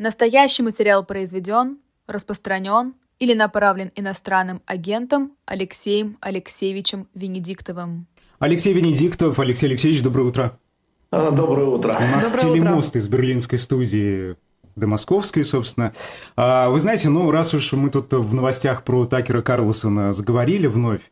[0.00, 1.76] Настоящий материал произведен,
[2.08, 8.06] распространен или направлен иностранным агентом Алексеем Алексеевичем Венедиктовым.
[8.38, 10.58] Алексей Венедиктов, Алексей Алексеевич, доброе утро.
[11.10, 11.92] А, доброе утро.
[11.92, 14.36] У нас Доброе телемост из берлинской студии
[14.74, 15.92] до московской, собственно.
[16.34, 21.02] А, Вы знаете, ну, раз уж мы тут в новостях про Такера Карлсона заговорили вновь,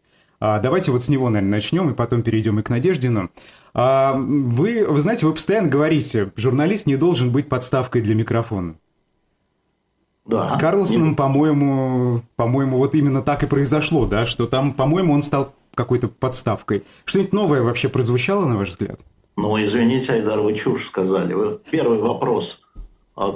[0.41, 3.31] а, давайте вот с него, наверное, начнем, и потом перейдем и к Надеждину.
[3.75, 8.77] А, Вы, вы знаете, вы постоянно говорите, журналист не должен быть подставкой для микрофона.
[10.25, 10.45] Да.
[10.45, 15.55] С Карлсоном, по-моему, по-моему, вот именно так и произошло, да, что там, по-моему, он стал
[15.75, 16.85] какой-то подставкой.
[17.07, 19.01] Что-нибудь новое вообще прозвучало, на ваш взгляд?
[19.37, 21.33] Ну, извините, Айдар, вы чушь сказали.
[21.33, 22.61] Вы первый вопрос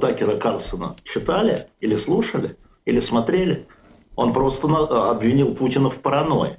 [0.00, 3.66] Такера Карлсона читали или слушали, или смотрели?
[4.16, 4.68] Он просто
[5.10, 6.58] обвинил Путина в паранойи.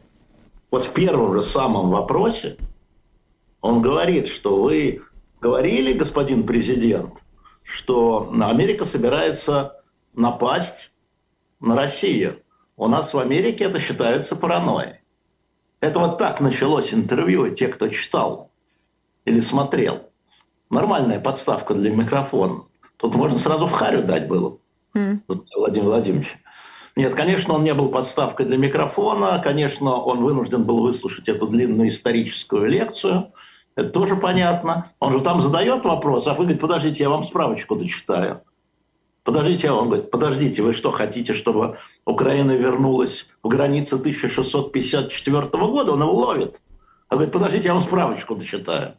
[0.74, 2.58] Вот в первом же самом вопросе
[3.62, 5.04] он говорит, что вы
[5.40, 7.24] говорили, господин президент,
[7.62, 9.84] что Америка собирается
[10.16, 10.92] напасть
[11.60, 12.40] на Россию.
[12.76, 15.02] У нас в Америке это считается паранойей.
[15.80, 18.50] Это вот так началось интервью, те, кто читал
[19.26, 20.10] или смотрел.
[20.72, 22.64] Нормальная подставка для микрофона.
[22.98, 24.58] Тут можно сразу в харю дать было,
[24.96, 26.36] Владимир Владимирович.
[26.96, 29.40] Нет, конечно, он не был подставкой для микрофона.
[29.44, 33.34] Конечно, он вынужден был выслушать эту длинную историческую лекцию.
[33.76, 34.92] Это тоже понятно.
[35.00, 38.42] Он же там задает вопрос, а вы говорите, подождите, я вам справочку дочитаю.
[39.24, 45.94] Подождите, а он говорит, подождите, вы что, хотите, чтобы Украина вернулась в границы 1654 года?
[45.94, 46.62] Он его ловит.
[47.08, 48.96] А говорит, подождите, я вам справочку дочитаю.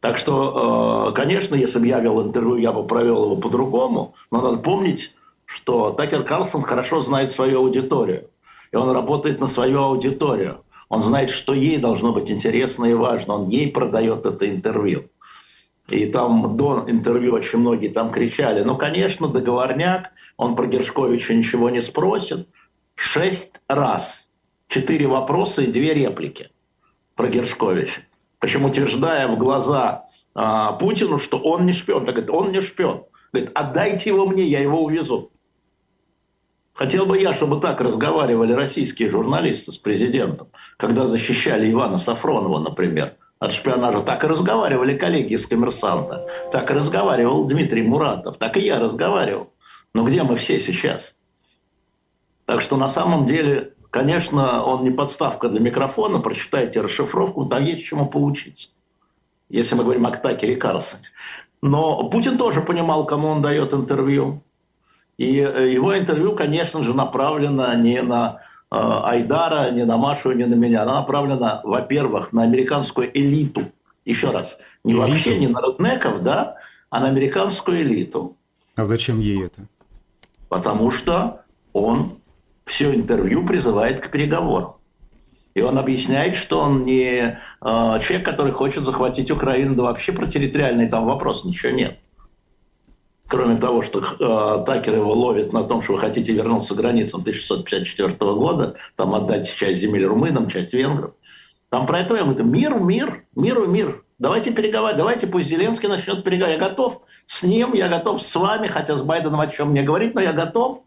[0.00, 4.14] Так что, э, конечно, если бы я вел интервью, я бы провел его по-другому.
[4.30, 5.12] Но надо помнить,
[5.50, 8.30] что Такер Карлсон хорошо знает свою аудиторию.
[8.70, 10.64] И он работает на свою аудиторию.
[10.88, 13.34] Он знает, что ей должно быть интересно и важно.
[13.34, 15.10] Он ей продает это интервью.
[15.88, 21.68] И там до интервью очень многие там кричали, ну, конечно, договорняк, он про Гершковича ничего
[21.68, 22.48] не спросит.
[22.94, 24.28] Шесть раз.
[24.68, 26.50] Четыре вопроса и две реплики
[27.16, 28.02] про Гершковича.
[28.38, 32.04] Причем утверждая в глаза а, Путину, что он не шпион.
[32.04, 33.02] Так говорит, он не шпион.
[33.32, 35.32] Говорит, отдайте его мне, я его увезу.
[36.80, 40.48] Хотел бы я, чтобы так разговаривали российские журналисты с президентом,
[40.78, 44.00] когда защищали Ивана Сафронова, например, от шпионажа.
[44.00, 49.52] Так и разговаривали коллеги из «Коммерсанта», так и разговаривал Дмитрий Муратов, так и я разговаривал.
[49.92, 51.16] Но где мы все сейчас?
[52.46, 56.20] Так что на самом деле, конечно, он не подставка для микрофона.
[56.20, 58.70] Прочитайте расшифровку, там есть чему поучиться.
[59.50, 61.04] Если мы говорим о Такере Карлсоне.
[61.60, 64.42] Но Путин тоже понимал, кому он дает интервью.
[65.20, 70.46] И э, его интервью, конечно же, направлено не на э, Айдара, не на Машу, не
[70.46, 70.82] на меня.
[70.82, 73.64] Оно направлено, во-первых, на американскую элиту.
[74.06, 75.06] Еще раз, не Элиту?
[75.06, 76.56] вообще не на роднеков, да,
[76.88, 78.38] а на американскую элиту.
[78.76, 79.66] А зачем ей это?
[80.48, 81.42] Потому что
[81.74, 82.16] он
[82.64, 84.76] все интервью призывает к переговорам.
[85.52, 90.26] И он объясняет, что он не э, человек, который хочет захватить Украину, да вообще про
[90.26, 91.98] территориальный там вопрос ничего нет.
[93.30, 97.20] Кроме того, что э, Такер его ловит на том, что вы хотите вернуться к границам
[97.20, 101.12] 1654 года, там отдать часть земель румынам, часть венграм.
[101.68, 104.02] Там про это говорит, мир, мир, миру, мир.
[104.18, 106.60] Давайте переговаривать, давайте пусть Зеленский начнет переговаривать.
[106.60, 110.16] Я готов с ним, я готов с вами, хотя с Байденом о чем мне говорить,
[110.16, 110.82] но я готов.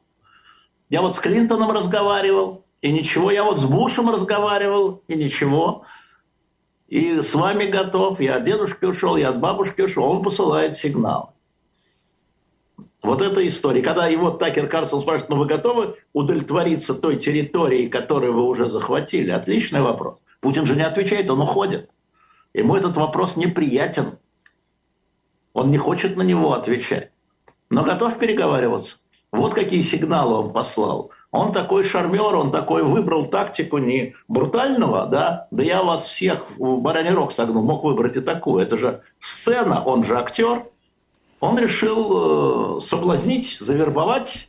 [0.90, 3.32] Я вот с Клинтоном разговаривал, и ничего.
[3.32, 5.86] Я вот с Бушем разговаривал, и ничего.
[6.90, 8.20] И с вами готов.
[8.20, 10.04] Я от дедушки ушел, я от бабушки ушел.
[10.04, 11.34] Он посылает сигнал.
[13.04, 13.82] Вот эта история.
[13.82, 19.30] Когда его Такер Карсон спрашивает, ну вы готовы удовлетвориться той территорией, которую вы уже захватили?
[19.30, 20.20] Отличный вопрос.
[20.40, 21.90] Путин же не отвечает, он уходит.
[22.54, 24.18] Ему этот вопрос неприятен.
[25.52, 27.12] Он не хочет на него отвечать.
[27.70, 28.98] Но готов переговариваться.
[29.34, 31.12] Вот какие сигналы он послал.
[31.32, 36.78] Он такой шармер, он такой выбрал тактику не брутального, да, да я вас всех в
[36.78, 38.64] бараний рог мог выбрать и такую.
[38.64, 40.68] Это же сцена, он же актер.
[41.44, 44.48] Он решил э, соблазнить, завербовать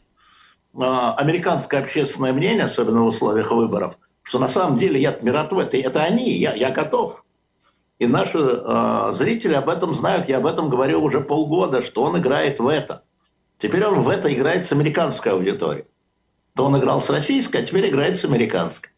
[0.75, 5.79] э, американское общественное мнение, особенно в условиях выборов, что на самом деле я миротворец, это,
[5.79, 7.25] это они, я, я готов.
[7.99, 12.17] И наши э, зрители об этом знают, я об этом говорю уже полгода, что он
[12.21, 13.03] играет в это.
[13.59, 15.87] Теперь он в это играет с американской аудиторией.
[16.55, 18.91] То он играл с российской, а теперь играет с американской.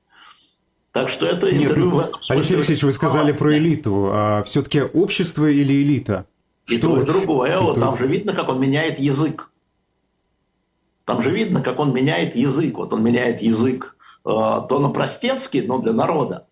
[0.93, 2.35] Так что это Нет, интервью ну, в этом смысле...
[2.35, 4.11] Алексей Алексеевич, вы сказали про элиту.
[4.13, 6.27] А все-таки общество или элита?
[6.69, 7.59] И то, и другое.
[7.59, 9.51] и Вот там же видно, как он меняет язык.
[11.05, 12.77] Там же видно, как он меняет язык.
[12.79, 16.49] Вот он меняет язык э, то на простецкий, но для народа,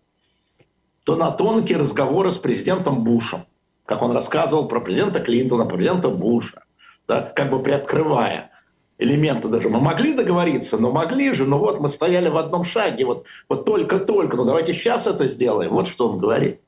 [1.03, 3.45] то на тонкие разговоры с президентом Бушем.
[3.85, 6.63] Как он рассказывал про президента Клинтона, про президента Буша.
[7.07, 8.51] да, как бы приоткрывая
[8.97, 9.69] элементы даже.
[9.69, 13.65] Мы могли договориться, но могли же, ну вот мы стояли в одном шаге, вот, вот
[13.65, 15.71] только-только, ну давайте сейчас это сделаем.
[15.71, 16.61] Вот что он говорит.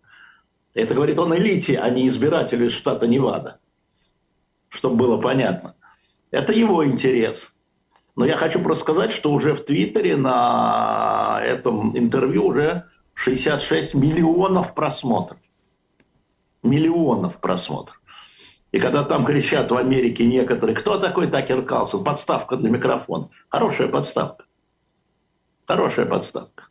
[0.77, 3.59] Это говорит он элите, а не избирателю из штата Невада.
[4.69, 5.75] Чтобы было понятно.
[6.29, 7.51] Это его интерес.
[8.15, 12.85] Но я хочу просто сказать, что уже в Твиттере на этом интервью уже
[13.15, 15.39] 66 миллионов просмотров.
[16.61, 17.99] Миллионов просмотров.
[18.71, 22.03] И когда там кричат в Америке некоторые, кто такой Такер Калсон?
[22.03, 23.29] Подставка для микрофона.
[23.49, 24.45] Хорошая подставка.
[25.65, 26.65] Хорошая подставка.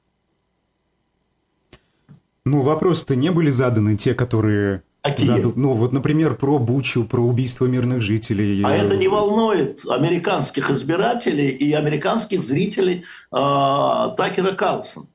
[2.46, 4.84] Ну, вопросы-то не были заданы, те, которые...
[5.02, 5.26] Какие?
[5.26, 8.62] Задал, ну, вот, например, про Бучу, про убийство мирных жителей.
[8.64, 15.06] А это не волнует американских избирателей и американских зрителей э, Такера Карлсона.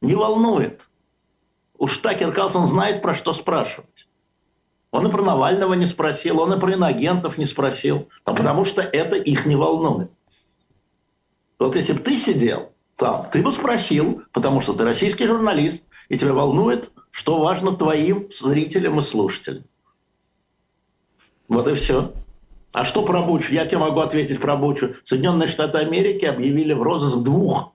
[0.00, 0.80] Не волнует.
[1.76, 4.08] Уж Такер Карлсон знает, про что спрашивать.
[4.90, 8.80] Он и про Навального не спросил, он и про иноагентов не спросил, а потому что
[8.80, 10.10] это их не волнует.
[11.58, 16.18] Вот если бы ты сидел там, ты бы спросил, потому что ты российский журналист, и
[16.18, 19.64] тебя волнует, что важно твоим зрителям и слушателям.
[21.48, 22.12] Вот и все.
[22.72, 23.52] А что про Бучу?
[23.52, 24.94] Я тебе могу ответить про Бучу.
[25.02, 27.72] Соединенные Штаты Америки объявили в розыск двух,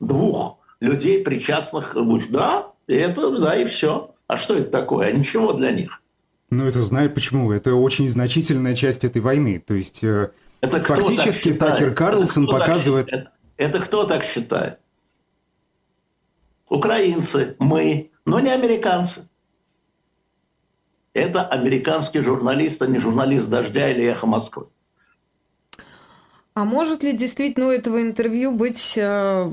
[0.00, 2.26] двух людей, причастных к Бучу.
[2.30, 4.14] Да, и это, да, и все.
[4.26, 5.08] А что это такое?
[5.08, 6.00] А ничего для них.
[6.50, 7.52] Ну, это знает почему.
[7.52, 9.62] Это очень значительная часть этой войны.
[9.66, 10.30] То есть, э,
[10.60, 13.06] это фактически Такер Карлсон это показывает...
[13.06, 14.78] Так, это, это кто так считает?
[16.68, 19.28] Украинцы, мы, но не американцы.
[21.14, 24.66] Это американский журналист, а не журналист «Дождя» или «Эхо Москвы».
[26.54, 29.50] А может ли действительно у этого интервью быть э,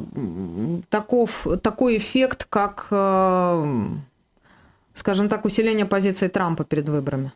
[0.89, 3.85] таков, такой эффект, как э,
[4.95, 7.31] скажем так, усиление позиции Трампа перед выборами?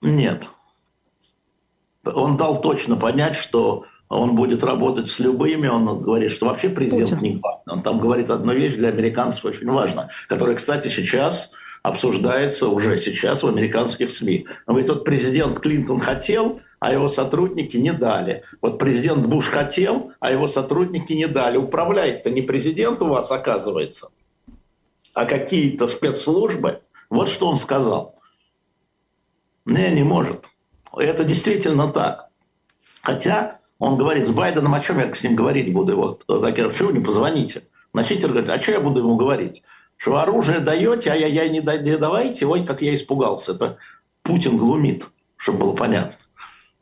[0.00, 0.48] Нет.
[2.04, 5.68] Он дал точно понять, что он будет работать с любыми.
[5.68, 7.22] Он говорит, что вообще президент Путин.
[7.22, 7.62] не главный.
[7.72, 11.50] Он там говорит одну вещь для американцев очень важно, которая, кстати, сейчас
[11.82, 14.46] обсуждается уже сейчас в американских СМИ.
[14.66, 18.42] Он говорит, вот президент Клинтон хотел, а его сотрудники не дали.
[18.60, 21.56] Вот президент Буш хотел, а его сотрудники не дали.
[21.56, 24.08] Управляет-то не президент у вас, оказывается,
[25.14, 26.80] а какие-то спецслужбы–
[27.10, 28.14] вот что он сказал.
[29.64, 30.44] Не, не может.
[30.96, 32.28] Это действительно так.
[33.02, 35.96] Хотя он говорит с Байденом, о чем я с ним говорить буду?
[35.96, 37.62] Вот, Такер, почему вы не позвоните?
[37.92, 39.62] Носитель говорит, а что я буду ему говорить?
[39.96, 42.46] Что оружие даете, а я, я не, не давайте?
[42.46, 43.52] Ой, как я испугался.
[43.52, 43.78] Это
[44.22, 45.06] Путин глумит,
[45.36, 46.14] чтобы было понятно.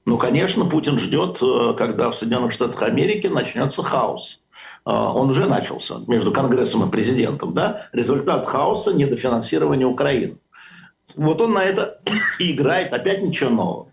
[0.04, 4.40] Ну, конечно, Путин ждет, э, когда в Соединенных Штатах Америки начнется хаос.
[4.84, 10.38] А, он уже начался между Конгрессом и президентом, да, результат хаоса– недофинансирования Украины.
[11.14, 12.00] Вот он на это
[12.38, 13.88] играет, опять ничего нового.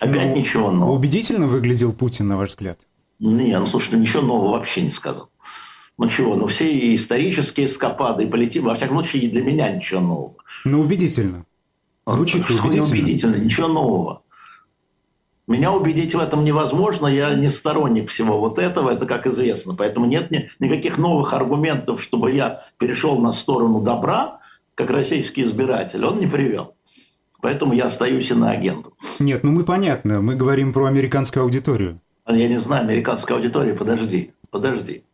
[0.00, 0.96] Опять ну, ничего нового.
[0.96, 2.80] Убедительно выглядел Путин, на ваш взгляд?
[3.18, 5.30] Не, ну слушай, ничего нового вообще не сказал.
[5.98, 10.34] Ну чего, ну все исторические скопады и политики, во всяком случае, для меня ничего нового.
[10.64, 11.44] Ну убедительно.
[12.06, 12.86] Звучит Что убедительно.
[12.86, 14.22] убедительно, ничего нового.
[15.46, 19.74] Меня убедить в этом невозможно, я не сторонник всего вот этого, это как известно.
[19.74, 24.40] Поэтому нет ни, никаких новых аргументов, чтобы я перешел на сторону добра,
[24.74, 26.76] как российский избиратель, он не привел.
[27.42, 28.92] Поэтому я остаюсь иноагентом.
[29.18, 32.00] Нет, ну мы понятно, мы говорим про американскую аудиторию.
[32.28, 35.04] Я не знаю, американская аудитория, подожди, подожди.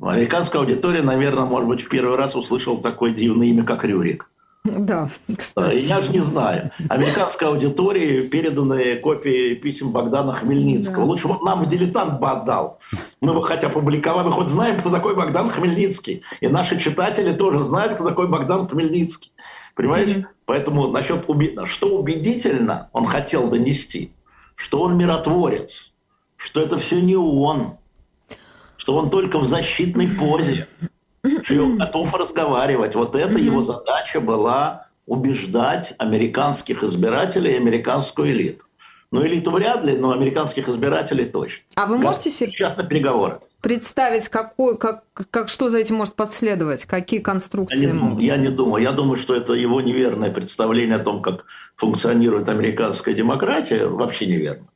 [0.00, 4.30] Американская аудитория, наверное, может быть, в первый раз услышал такое дивное имя, как Рюрик.
[4.64, 5.76] Да, кстати.
[5.76, 6.70] Я же не знаю.
[6.88, 10.98] Американской аудитории переданы копии писем Богдана Хмельницкого.
[10.98, 11.04] Да.
[11.04, 12.78] Лучше вот нам в дилетант бы отдал.
[13.20, 16.22] Мы бы хотя опубликовали, мы хоть знаем, кто такой Богдан Хмельницкий.
[16.40, 19.32] И наши читатели тоже знают, кто такой Богдан Хмельницкий.
[19.78, 20.10] Понимаешь?
[20.10, 20.26] Mm-hmm.
[20.44, 21.56] Поэтому насчет уби...
[21.66, 24.10] что убедительно он хотел донести,
[24.56, 25.92] что он миротворец,
[26.34, 27.76] что это все не он,
[28.76, 30.66] что он только в защитной позе
[31.44, 32.96] что готов разговаривать.
[32.96, 38.64] Вот это его задача была убеждать американских избирателей и американскую элиту.
[39.10, 41.64] Ну, элиту вряд ли, но американских избирателей точно.
[41.76, 43.40] А вы можете сейчас на переговоры.
[43.62, 46.84] представить, какой, как, как, что за этим может последовать?
[46.84, 48.20] Какие конструкции я не, могут?
[48.20, 48.82] Я не думаю.
[48.82, 51.46] Я думаю, что это его неверное представление о том, как
[51.76, 54.68] функционирует американская демократия, вообще неверно.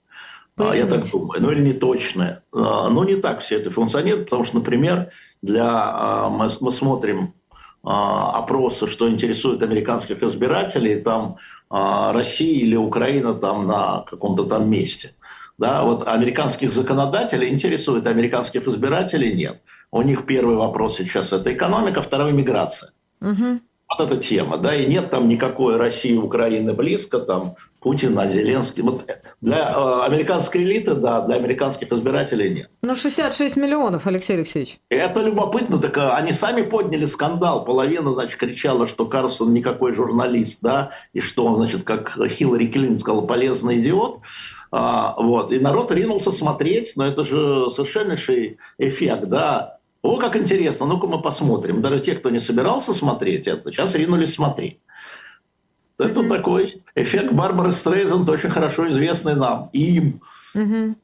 [0.54, 0.86] Поясните.
[0.86, 1.42] Я так думаю.
[1.42, 2.42] Ну, или не точное.
[2.52, 5.10] А, но не так все это функционирует, потому что, например,
[5.42, 7.41] для, а, мы, мы смотрим а,
[7.84, 11.36] опросы, что интересует американских избирателей, там
[11.70, 15.14] Россия или Украина там на каком-то там месте.
[15.58, 19.62] Да, вот американских законодателей интересует, американских избирателей нет.
[19.90, 22.92] У них первый вопрос сейчас– это экономика, второй– миграция.
[23.20, 23.60] Угу.
[23.98, 28.82] Вот эта тема, да, и нет там никакой России, Украины близко, там Путин, а Зеленский.
[28.82, 29.04] Вот
[29.40, 32.70] для э, американской элиты, да, для американских избирателей нет.
[32.82, 34.78] Ну, 66 миллионов, Алексей Алексеевич.
[34.88, 37.64] Это любопытно, так э, они сами подняли скандал.
[37.64, 42.98] Половина, значит, кричала, что Карлсон никакой журналист, да, и что он, значит, как Хиллари Клинтон
[42.98, 44.20] сказал, полезный идиот.
[44.70, 45.52] А, вот.
[45.52, 49.78] И народ ринулся смотреть, но это же совершеннейший эффект, да.
[50.02, 51.80] О, как интересно, ну-ка мы посмотрим.
[51.80, 54.80] Даже те, кто не собирался смотреть это, сейчас ринулись смотреть.
[55.98, 56.28] Это mm-hmm.
[56.28, 60.20] такой эффект Барбары Стрейзен, очень хорошо известный нам, им.
[60.56, 60.94] Mm-hmm.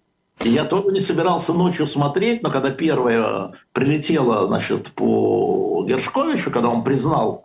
[0.44, 6.84] Я тоже не собирался ночью смотреть, но когда первая прилетела значит, по Гершковичу, когда он
[6.84, 7.44] признал,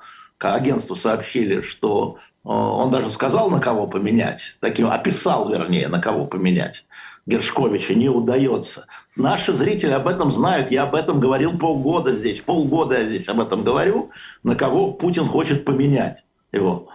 [0.51, 6.25] агентству сообщили, что э, он даже сказал, на кого поменять, таким описал, вернее, на кого
[6.25, 6.85] поменять.
[7.25, 8.85] Гершковича не удается.
[9.15, 10.71] Наши зрители об этом знают.
[10.71, 12.41] Я об этом говорил полгода здесь.
[12.41, 14.11] Полгода я здесь об этом говорю.
[14.43, 16.89] На кого Путин хочет поменять его.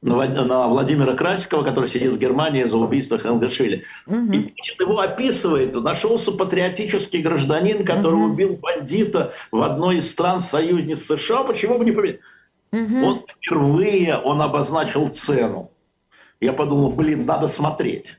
[0.00, 3.84] На, на Владимира Красикова, который сидит в Германии за убийство Хангашвили.
[4.06, 4.32] Угу.
[4.32, 5.74] И Путин его описывает.
[5.74, 8.32] Нашелся патриотический гражданин, который угу.
[8.32, 11.42] убил бандита в одной из стран союзниц США.
[11.42, 12.20] Почему бы не поменять?
[12.70, 13.00] Угу.
[13.00, 15.72] Вот впервые он обозначил цену.
[16.40, 18.18] Я подумал, блин, надо смотреть.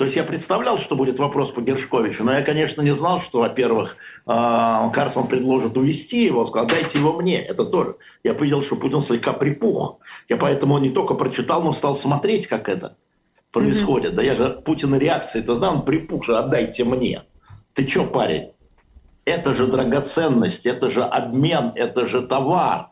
[0.00, 3.40] То есть я представлял, что будет вопрос по Гершковичу, но я, конечно, не знал, что,
[3.40, 7.36] во-первых, а, Карсон предложит увести его, сказал, дайте его мне.
[7.36, 7.96] Это тоже.
[8.24, 9.98] Я увидел, что Путин слегка припух.
[10.26, 12.96] Я поэтому не только прочитал, но стал смотреть, как это
[13.52, 14.12] происходит.
[14.12, 14.16] Mm-hmm.
[14.16, 17.24] Да я же Путина реакции, ты знаешь, он припух же, отдайте мне.
[17.74, 18.52] Ты что, парень?
[19.26, 22.88] Это же драгоценность, это же обмен, это же товар.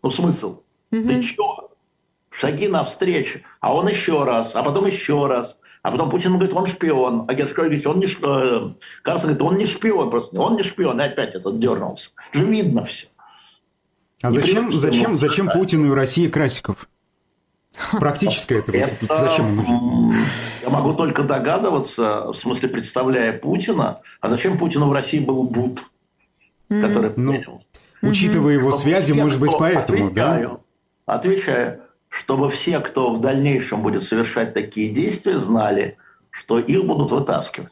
[0.00, 0.62] Ну, смысл?
[0.92, 1.08] Mm-hmm.
[1.08, 1.72] Ты что?
[2.30, 3.40] Шаги навстречу.
[3.58, 5.58] А он еще раз, а потом еще раз.
[5.82, 7.24] А потом Путин говорит, он шпион.
[7.26, 8.70] А Гершкович говорит, он не шпион.
[8.70, 8.72] Э,
[9.02, 10.40] Карсон говорит, он не шпион просто.
[10.40, 11.00] Он не шпион.
[11.00, 12.10] И опять этот дернулся.
[12.32, 13.08] Же видно все.
[14.22, 16.88] А зачем, зачем, зачем Путину и России Красиков?
[17.92, 20.14] Практически это, это зачем он нужен?
[20.62, 25.80] Я могу только догадываться, в смысле представляя Путина, а зачем Путину в России был Бут,
[26.68, 27.42] который ну,
[28.02, 30.60] Учитывая его связи, может быть, поэтому, отвечаю,
[31.06, 31.14] да?
[31.14, 31.80] Отвечаю
[32.12, 35.96] чтобы все, кто в дальнейшем будет совершать такие действия, знали,
[36.30, 37.70] что их будут вытаскивать.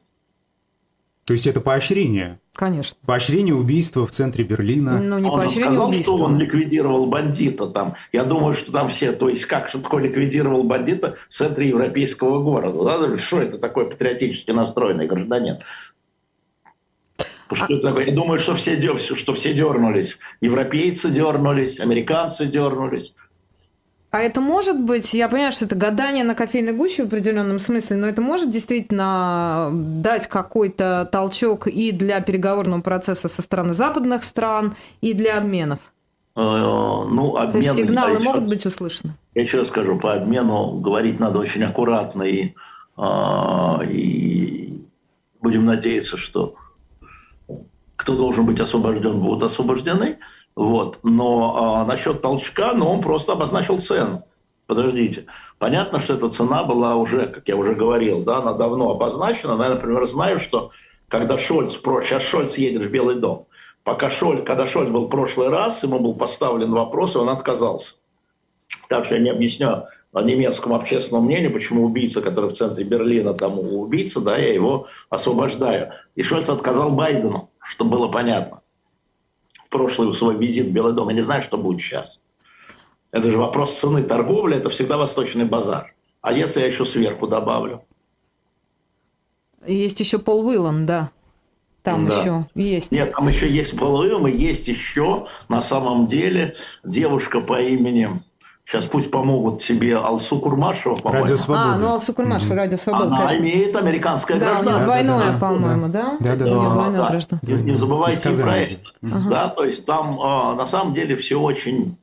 [1.27, 2.41] То есть это поощрение?
[2.55, 2.97] Конечно.
[3.05, 4.99] Поощрение убийства в центре Берлина.
[4.99, 6.17] Ну, не он поощрение сказал, убийства.
[6.17, 7.97] что он ликвидировал бандита там.
[8.13, 12.83] Я думаю, что там все, то есть как, такое ликвидировал бандита в центре европейского города.
[12.83, 13.19] Да?
[13.19, 15.59] Что это такое патриотически настроенный гражданин?
[17.53, 17.79] Что а...
[17.79, 18.07] такое?
[18.07, 20.19] Я думаю, что все, что все дернулись.
[20.41, 23.13] Европейцы дернулись, американцы дернулись.
[24.11, 27.97] А это может быть, я понимаю, что это гадание на кофейной гуще в определенном смысле,
[27.97, 34.75] но это может действительно дать какой-то толчок и для переговорного процесса со стороны западных стран,
[35.01, 35.79] и для обменов?
[36.35, 39.15] Э, ну, обмен, То есть сигналы да, могут быть услышаны?
[39.35, 42.55] Я еще скажу, по обмену говорить надо очень аккуратно, и,
[42.97, 44.87] а, и
[45.41, 46.57] будем надеяться, что
[47.95, 50.19] кто должен быть освобожден, будут освобождены.
[50.57, 50.99] Вот.
[51.03, 54.25] Но а, насчет толчка, ну, он просто обозначил цену.
[54.67, 55.27] Подождите.
[55.59, 59.57] Понятно, что эта цена была уже, как я уже говорил, да, она давно обозначена.
[59.57, 60.71] Но я, например, знаю, что
[61.09, 63.47] когда Шольц, сейчас Шольц едет в Белый дом,
[63.83, 67.95] пока Шольц, когда Шольц был в прошлый раз, ему был поставлен вопрос, и он отказался.
[68.89, 73.59] Так что я не объясню немецкому общественному мнению, почему убийца, который в центре Берлина, там
[73.59, 75.93] убийца, да, я его освобождаю.
[76.15, 78.60] И Шольц отказал Байдену, чтобы было понятно
[79.71, 81.09] прошлый свой визит в Белый дом.
[81.09, 82.21] Я не знаю, что будет сейчас.
[83.13, 85.95] Это же вопрос цены торговли, это всегда восточный базар.
[86.21, 87.83] А если я еще сверху добавлю?
[89.67, 91.11] Есть еще Пол Уиллан, да.
[91.83, 92.19] Там да.
[92.19, 92.93] еще есть.
[92.93, 98.23] Нет, там еще есть Пол Уиллан, и есть еще на самом деле девушка по имени
[98.71, 101.25] Сейчас пусть помогут тебе Алсу Курмашева, по-моему.
[101.25, 101.75] Радио Свобода.
[101.75, 102.57] А, ну Алсу Курмашева, mm-hmm.
[102.57, 103.43] Радио Свобода, Она конечно.
[103.43, 104.85] имеет американское да, гражданство.
[104.85, 106.17] Двойное, да, по-моему, да?
[106.21, 106.51] Да, да, да.
[106.53, 107.09] Двойное да.
[107.09, 107.41] гражданство.
[107.43, 108.77] Не, не забывайте про это.
[109.03, 109.29] Ага.
[109.29, 111.97] Да, то есть там а, на самом деле все очень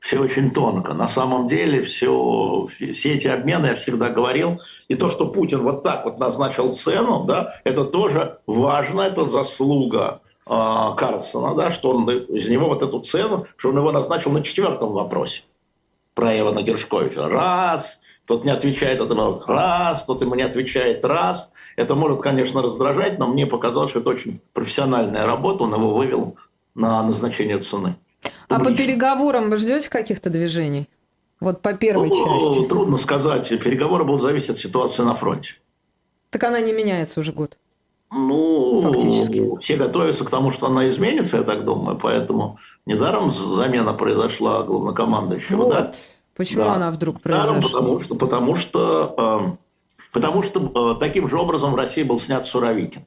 [0.00, 0.92] все очень тонко.
[0.92, 5.82] На самом деле все, все эти обмены, я всегда говорил, и то, что Путин вот
[5.82, 12.08] так вот назначил цену, да, это тоже важно, это заслуга э, Карлсона, да, что он
[12.10, 15.42] из него вот эту цену, что он его назначил на четвертом вопросе
[16.14, 17.28] про Ивана Гершковича.
[17.28, 19.14] Раз, тот не отвечает, это
[19.46, 21.52] раз, тот ему не отвечает раз.
[21.76, 26.36] Это может, конечно, раздражать, но мне показалось, что это очень профессиональная работа, он его вывел
[26.74, 27.96] на назначение цены.
[28.48, 30.88] А по переговорам вы ждете каких-то движений?
[31.40, 32.68] Вот по первой ну, части.
[32.68, 33.48] Трудно сказать.
[33.48, 35.54] Переговоры будут зависеть от ситуации на фронте.
[36.30, 37.58] Так она не меняется уже год.
[38.14, 39.58] Ну, Фактически.
[39.62, 45.56] все готовятся к тому, что она изменится, я так думаю, поэтому недаром замена произошла главнокомандующего.
[45.64, 45.70] Вот.
[45.70, 45.92] Да?
[46.36, 46.74] Почему да.
[46.74, 47.56] она вдруг произошла?
[47.56, 52.18] Недаром, потому что, потому что, э, потому что э, таким же образом в России был
[52.18, 53.06] снят Суровикин.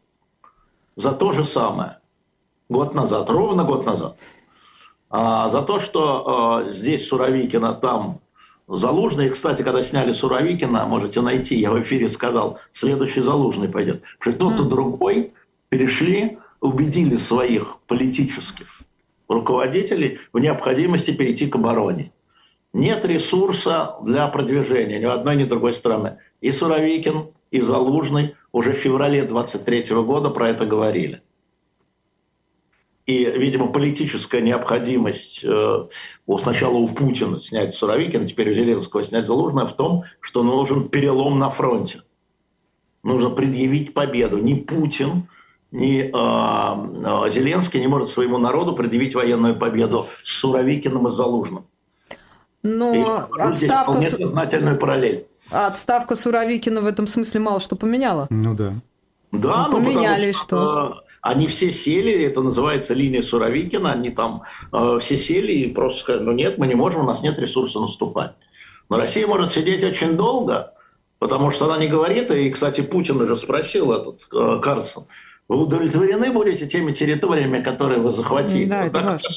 [0.96, 2.00] За то же самое.
[2.68, 4.18] Год назад, ровно год назад.
[5.12, 8.22] А за то, что э, здесь Суровикина, там
[8.68, 14.02] Залужный, кстати, когда сняли Суровикина, можете найти, я в эфире сказал, следующий Залужный пойдет.
[14.18, 15.34] Потому что тот и другой
[15.70, 18.82] перешли, убедили своих политических
[19.28, 22.12] руководителей в необходимости перейти к обороне.
[22.74, 26.18] Нет ресурса для продвижения ни одной, ни другой страны.
[26.42, 31.22] И Суровикин, и Залужный уже в феврале 23 года про это говорили.
[33.06, 35.88] И, видимо, политическая необходимость э,
[36.40, 41.38] сначала у Путина снять Суровикина, теперь у Зеленского снять Залужное в том, что нужен перелом
[41.38, 42.02] на фронте.
[43.04, 44.40] Нужно предъявить победу.
[44.40, 45.28] Ни Путин,
[45.72, 51.66] ни э, э, Зеленский не может своему народу предъявить военную победу с Суровикиным и Залужным.
[52.64, 54.02] Но и отставка...
[54.02, 55.28] сознательную параллель.
[55.52, 58.26] Отставка Суровикина в этом смысле мало что поменяла.
[58.32, 58.74] Ну да.
[59.32, 65.00] Да, ну, поменяли что, что они все сели, это называется линия Суровикина, они там э,
[65.02, 68.34] все сели и просто сказали, ну нет, мы не можем, у нас нет ресурса наступать.
[68.90, 70.76] Но Россия может сидеть очень долго,
[71.18, 75.08] потому что она не говорит, и, кстати, Путин уже спросил этот э, Карлсон,
[75.48, 78.66] вы удовлетворены будете теми территориями, которые вы захватили?
[78.66, 79.30] Да, вот так важно.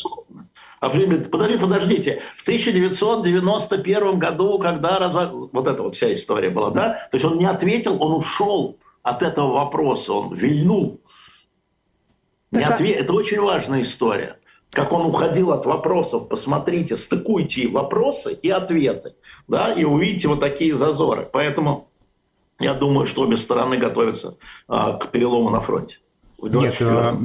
[0.80, 5.48] А говорит, подожди, подождите, в 1991 году, когда разв...
[5.52, 9.22] вот эта вот вся история была, да, то есть он не ответил, он ушел от
[9.22, 11.00] этого вопроса, он вильнул.
[12.50, 12.96] Не так, ответ...
[12.96, 14.36] Это очень важная история.
[14.70, 19.14] Как он уходил от вопросов, посмотрите, стыкуйте вопросы и ответы,
[19.46, 21.26] да, и увидите вот такие зазоры.
[21.32, 21.88] Поэтому
[22.58, 24.36] я думаю, что обе стороны готовятся
[24.66, 25.98] а, к перелому на фронте.
[26.40, 27.18] Нет, а,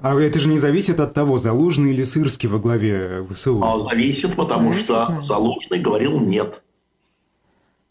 [0.00, 3.60] а это же не зависит от того, Залужный или Сырский во главе ВСУ.
[3.62, 5.22] А, зависит, потому зависит, что да.
[5.26, 6.62] Залужный говорил нет.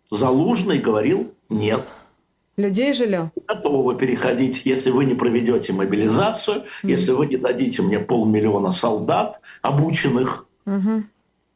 [0.09, 1.89] Залужный говорил нет.
[2.55, 3.31] Людей жалел?
[3.47, 9.41] Готовы переходить, если вы не проведете мобилизацию, mm если вы не дадите мне полмиллиона солдат
[9.61, 11.03] обученных, mm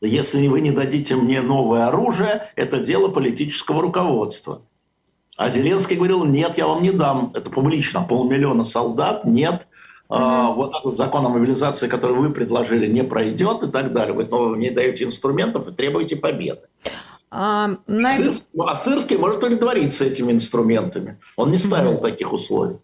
[0.02, 4.62] если вы не дадите мне новое оружие, это дело политического руководства.
[5.36, 10.52] А Зеленский говорил, нет, я вам не дам, это публично, полмиллиона солдат, нет, mm а,
[10.52, 14.14] вот этот закон о мобилизации, который вы предложили, не пройдет и так далее.
[14.14, 16.62] Вы, вы не даете инструментов и требуете победы.
[17.30, 18.16] А, на...
[18.16, 21.20] Сырский, а Сырский может удовлетвориться этими инструментами.
[21.36, 22.02] Он не ставил угу.
[22.02, 22.78] таких условий.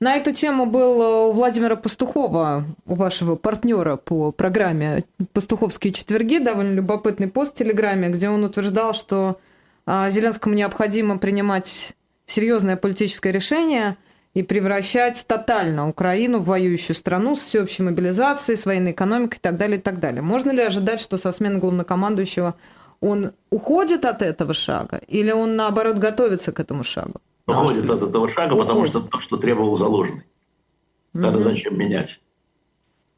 [0.00, 6.38] На эту тему был э, у Владимира Пастухова, у вашего партнера по программе «Пастуховские четверги»,
[6.38, 9.38] довольно любопытный пост в Телеграме, где он утверждал, что
[9.84, 11.94] а, Зеленскому необходимо принимать
[12.26, 13.96] серьезное политическое решение
[14.34, 19.56] и превращать тотально Украину в воюющую страну с всеобщей мобилизацией, с военной экономикой и так
[19.56, 20.22] далее, и так далее.
[20.22, 22.54] Можно ли ожидать, что со смены главнокомандующего
[23.00, 27.20] он уходит от этого шага или он, наоборот, готовится к этому шагу?
[27.46, 28.66] Уходит от этого шага, уходит.
[28.66, 30.24] потому что то, что требовал заложенный.
[31.12, 31.42] Тогда угу.
[31.42, 32.20] зачем менять?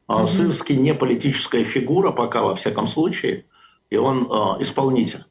[0.07, 0.27] А угу.
[0.27, 3.45] Сырский не политическая фигура пока, во всяком случае,
[3.89, 5.25] и он э, исполнитель.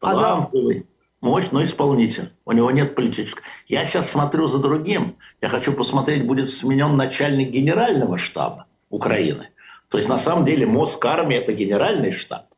[0.00, 1.26] Талантливый, а за...
[1.26, 2.32] мощный, исполнитель.
[2.44, 3.42] У него нет политического.
[3.66, 5.16] Я сейчас смотрю за другим.
[5.40, 9.50] Я хочу посмотреть, будет сменен начальник генерального штаба Украины.
[9.88, 12.49] То есть, на самом деле, Москармия– это генеральный штаб.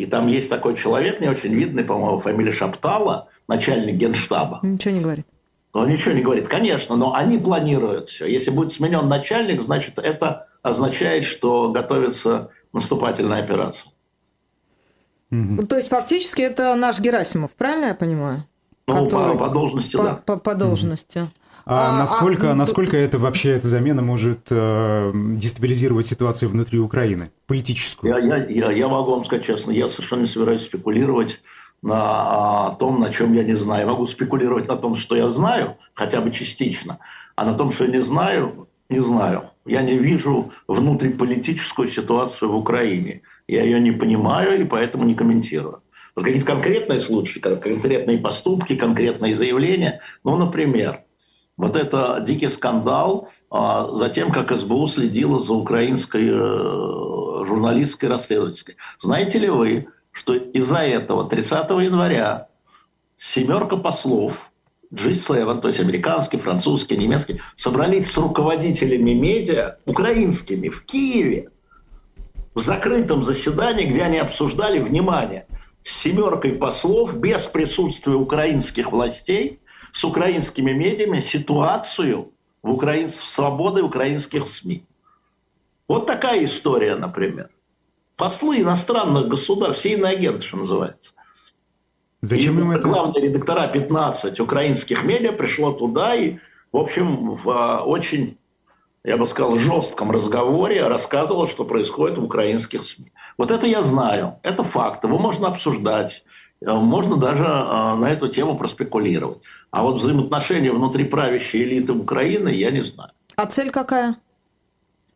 [0.00, 4.60] И там есть такой человек, не очень видный, по-моему, фамилия Шаптала, начальник генштаба.
[4.62, 5.26] Ничего не говорит.
[5.74, 8.24] Он ничего не говорит, конечно, но они планируют все.
[8.24, 13.92] Если будет сменен начальник, значит, это означает, что готовится наступательная операция.
[15.30, 15.66] Угу.
[15.66, 18.46] То есть, фактически, это наш Герасимов, правильно я понимаю?
[18.86, 19.36] Ну, Который...
[19.36, 20.14] по, по должности, по, да.
[20.24, 21.18] По, по должности.
[21.18, 21.28] Угу.
[21.70, 27.30] А, а насколько, а, насколько это вообще эта замена может э, дестабилизировать ситуацию внутри Украины,
[27.46, 28.12] политическую?
[28.12, 31.40] Я, я, я, я могу вам сказать честно, я совершенно не собираюсь спекулировать
[31.80, 33.82] на а, том, на чем я не знаю.
[33.82, 36.98] Я могу спекулировать на том, что я знаю, хотя бы частично,
[37.36, 39.50] а на том, что я не знаю, не знаю.
[39.64, 43.22] Я не вижу внутриполитическую ситуацию в Украине.
[43.46, 45.84] Я ее не понимаю и поэтому не комментирую.
[46.16, 50.00] Вот какие-то конкретные случаи, конкретные поступки, конкретные заявления.
[50.24, 51.04] Ну, например,
[51.60, 58.76] вот это дикий скандал а, за тем, как СБУ следила за украинской э, журналистской расследовательской.
[58.98, 62.48] Знаете ли вы, что из-за этого 30 января
[63.18, 64.50] семерка послов
[64.90, 71.50] G7, то есть американский, французский, немецкий, собрались с руководителями медиа украинскими в Киеве
[72.54, 75.46] в закрытом заседании, где они обсуждали, внимание,
[75.82, 79.60] с семеркой послов без присутствия украинских властей–
[79.92, 83.10] с украинскими медиами ситуацию в украин...
[83.10, 84.84] свободы украинских СМИ.
[85.88, 87.50] Вот такая история, например.
[88.16, 91.12] Послы иностранных государств, все агенты, что называется.
[92.20, 92.86] Зачем и им это?
[92.86, 96.36] Главные редактора 15 украинских медиа пришло туда и,
[96.70, 98.36] в общем, в а, очень,
[99.04, 103.10] я бы сказал, жестком разговоре рассказывало, что происходит в украинских СМИ.
[103.38, 106.22] Вот это я знаю, это факт, его можно обсуждать,
[106.62, 109.38] можно даже а, на эту тему проспекулировать.
[109.70, 113.10] А вот взаимоотношения внутри правящей элиты Украины я не знаю.
[113.36, 114.16] А цель какая?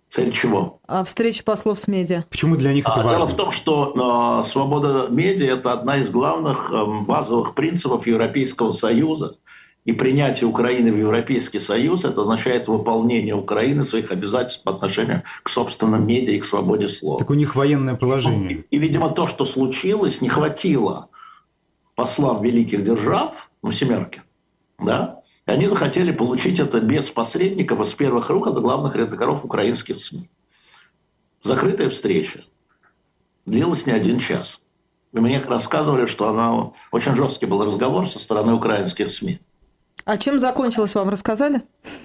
[0.09, 0.78] Цель чего?
[0.87, 2.24] А встреча послов с медиа.
[2.30, 3.18] Почему для них это а, важно?
[3.18, 8.72] Дело в том, что э, свобода медиа– это одна из главных э, базовых принципов Европейского
[8.72, 9.37] Союза.
[9.85, 15.48] И принятие Украины в Европейский Союз– это означает выполнение Украины своих обязательств по отношению к
[15.50, 17.18] собственным медиа и к свободе слова.
[17.18, 18.64] Так у них военное положение.
[18.70, 21.09] И, и видимо, то, что случилось, не хватило
[21.94, 24.22] послам великих держав, ну, семерки,
[24.78, 30.00] да, и они захотели получить это без посредников из первых рук от главных редакторов украинских
[30.00, 30.30] СМИ.
[31.42, 32.44] Закрытая встреча.
[33.44, 34.61] Длилась не один час.
[35.12, 39.38] И мне рассказывали, что она очень жесткий был разговор со стороны украинских СМИ.
[40.04, 41.62] А чем закончилось, вам рассказали?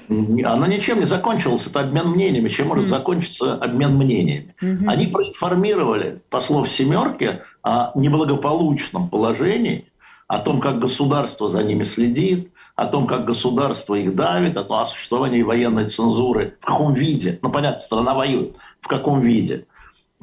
[0.08, 1.66] Она ничем не закончилась.
[1.68, 2.48] Это обмен мнениями.
[2.48, 2.88] Чем может mm.
[2.88, 4.56] закончиться обмен мнениями?
[4.62, 4.88] Mm-hmm.
[4.88, 9.86] Они проинформировали послов «семерки» о неблагополучном положении,
[10.28, 14.80] о том, как государство за ними следит, о том, как государство их давит, о, том,
[14.80, 17.38] о существовании военной цензуры, в каком виде.
[17.44, 18.56] Ну, понятно, страна воюет.
[18.82, 19.68] В каком виде.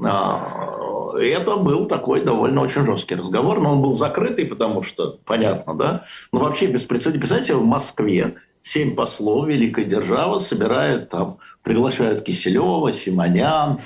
[0.02, 5.74] А, это был такой довольно очень жесткий разговор, но он был закрытый, потому что, понятно,
[5.74, 6.04] да?
[6.32, 7.20] Ну, вообще беспрецедентно.
[7.20, 13.78] Представляете, в Москве семь послов великой державы собирают там, приглашают Киселева, Симонян.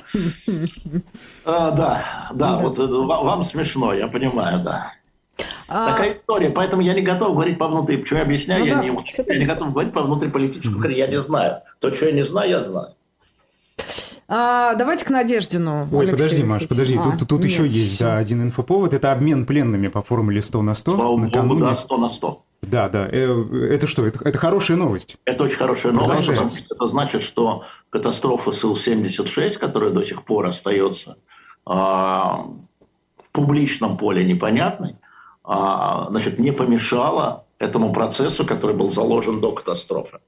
[1.45, 4.93] А, да, да, вот э, вам смешно, я понимаю, да.
[5.69, 5.93] А...
[5.93, 6.51] Такая история.
[6.51, 7.99] Поэтому я не готов говорить по внутри.
[7.99, 8.61] Почему я объясняю?
[8.61, 10.95] Ну, я, да, не, я не готов говорить по внутриполитическому mm-hmm.
[10.95, 11.61] Я не знаю.
[11.79, 12.88] То, что я не знаю, я знаю.
[14.29, 15.88] А, давайте к Надеждину.
[15.93, 16.97] Ой, Алексей подожди, Маш, подожди.
[16.99, 18.95] А, тут тут еще есть да, один инфоповод.
[18.95, 20.93] Это обмен пленными по формуле 100 на 100.
[20.93, 21.61] Слава накануне...
[21.61, 22.43] да, 100 на 100.
[22.62, 23.09] Да, да.
[23.11, 24.07] Э, это что?
[24.07, 25.16] Это, это хорошая новость.
[25.25, 26.27] Это очень хорошая новость.
[26.27, 31.16] Потому что это значит, что катастрофа Сил-76, которая до сих пор остается
[31.64, 32.46] а,
[33.18, 34.96] в публичном поле непонятной,
[35.42, 40.18] а, значит, не помешало этому процессу, который был заложен до катастрофы.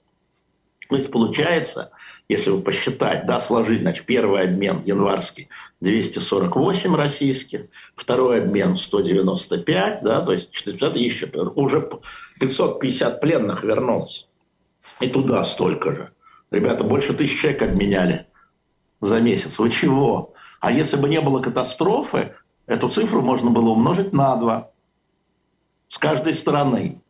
[0.92, 1.90] То есть получается,
[2.28, 5.48] если вы посчитать, да, сложить, значит, первый обмен январский
[5.80, 7.62] 248 российских,
[7.96, 11.88] второй обмен 195, да, то есть 450 еще, уже
[12.40, 14.28] 550 пленных вернулось.
[15.00, 16.10] И туда столько же.
[16.50, 18.26] Ребята, больше тысяч человек обменяли
[19.00, 19.58] за месяц.
[19.58, 20.34] Вы чего?
[20.60, 22.34] А если бы не было катастрофы,
[22.66, 24.70] эту цифру можно было умножить на два
[25.88, 27.00] с каждой стороны.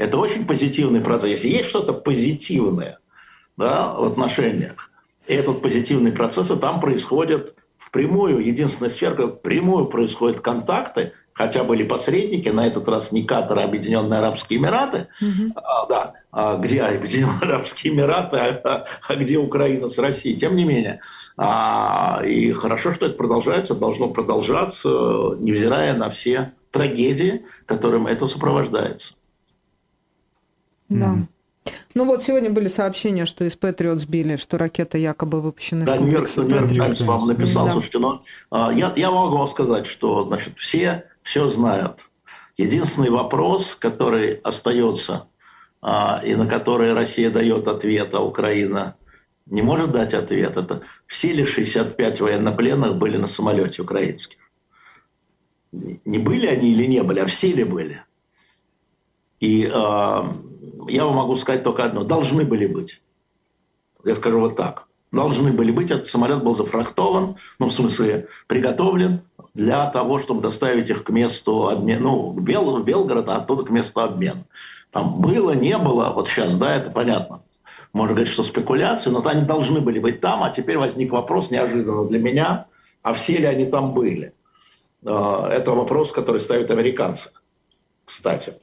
[0.00, 1.28] Это очень позитивный процесс.
[1.28, 3.00] Если есть что-то позитивное
[3.58, 4.90] да, в отношениях,
[5.26, 11.64] и этот позитивный процесс, и там происходят впрямую, единственная сфера, где впрямую происходят контакты, хотя
[11.64, 15.52] были посредники, на этот раз не Катар, а Объединенные Арабские Эмираты, угу.
[15.56, 20.64] а, да, а где Объединенные Арабские Эмираты, а, а где Украина с Россией, тем не
[20.64, 21.00] менее.
[21.36, 24.88] А, и хорошо, что это продолжается, должно продолжаться,
[25.38, 29.12] невзирая на все трагедии, которым это сопровождается.
[30.90, 31.16] Да.
[31.94, 35.98] Ну вот сегодня были сообщения, что из Патриот сбили, что ракета якобы выпущена да, из
[35.98, 36.42] комплекса.
[36.42, 37.66] Да, Нью-Йорк Таймс вам написал.
[37.66, 37.72] Да.
[37.72, 42.08] Слушайте, но а, я, я могу вам сказать, что значит, все все знают.
[42.56, 45.28] Единственный вопрос, который остается
[45.82, 48.96] а, и на который Россия дает ответ, а Украина
[49.46, 54.38] не может дать ответ, это все ли 65 военнопленных были на самолете украинских?
[55.72, 58.02] Не были они или не были, а все ли были?
[59.40, 60.22] И э,
[60.88, 62.04] я вам могу сказать только одно.
[62.04, 63.00] Должны были быть.
[64.04, 64.86] Я скажу вот так.
[65.12, 65.90] Должны были быть.
[65.90, 69.22] Этот самолет был зафрахтован, ну, в смысле, приготовлен
[69.54, 72.00] для того, чтобы доставить их к месту обмена.
[72.00, 74.44] Ну, в Бел, Белгород, а оттуда к месту обмена.
[74.92, 77.42] Там было, не было, вот сейчас, да, это понятно.
[77.92, 82.06] Можно говорить, что спекуляции, но они должны были быть там, а теперь возник вопрос неожиданно
[82.06, 82.66] для меня,
[83.02, 84.34] а все ли они там были?
[85.04, 87.30] А, это вопрос, который ставят американцы,
[88.04, 88.54] кстати.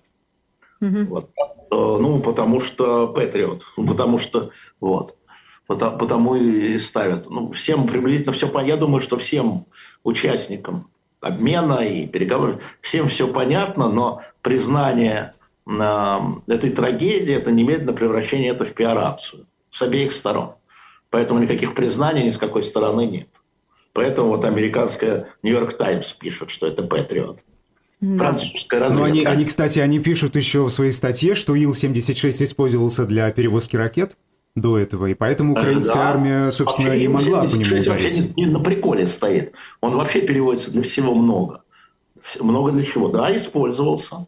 [0.80, 1.06] Угу.
[1.10, 1.30] Вот.
[1.70, 5.16] А, ну, потому что Патриот, ну, потому что вот.
[5.68, 7.30] Потому, и ставят.
[7.30, 8.72] Ну, всем приблизительно все понятно.
[8.72, 9.66] Я думаю, что всем
[10.04, 15.34] участникам обмена и переговоров, всем все понятно, но признание
[15.66, 20.54] э, этой трагедии– это немедленно превращение это в пиар-акцию с обеих сторон.
[21.10, 23.28] Поэтому никаких признаний ни с какой стороны нет.
[23.94, 27.44] Поэтому вот американская Нью-Йорк Таймс пишет, что это Патриот.
[28.00, 29.00] Французская разведка.
[29.00, 33.76] Но они, они, кстати, они пишут еще в своей статье, что Ил-76 использовался для перевозки
[33.76, 34.18] ракет
[34.56, 36.10] до этого, и поэтому э, украинская да.
[36.10, 37.88] армия, собственно, вообще, и могла по нему ударить.
[37.88, 39.54] вообще не, не на приколе стоит.
[39.82, 41.64] Он вообще переводится для всего много.
[42.40, 43.08] Много для чего?
[43.10, 44.28] Да, использовался.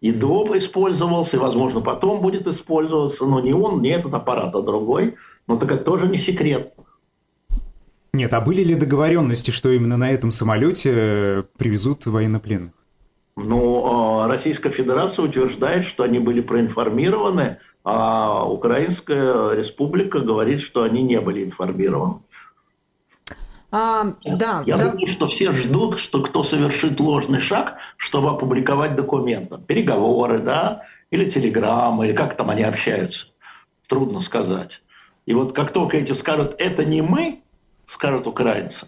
[0.00, 0.54] И доп.
[0.54, 5.16] использовался, и, возможно, потом будет использоваться, но не он, не этот аппарат, а другой.
[5.48, 6.74] Но так это тоже не секрет.
[8.18, 12.72] Нет, а были ли договоренности, что именно на этом самолете э, привезут военнопленных?
[13.36, 21.04] Ну, а, Российская Федерация утверждает, что они были проинформированы, а Украинская Республика говорит, что они
[21.04, 22.16] не были информированы.
[23.70, 24.90] А, да, Я да.
[24.90, 29.58] думаю, что все ждут, что кто совершит ложный шаг, чтобы опубликовать документы.
[29.58, 33.26] Переговоры, да, или телеграммы, или как там они общаются.
[33.86, 34.82] Трудно сказать.
[35.24, 37.42] И вот как только эти скажут, это не мы,
[37.88, 38.86] скажут украинцы,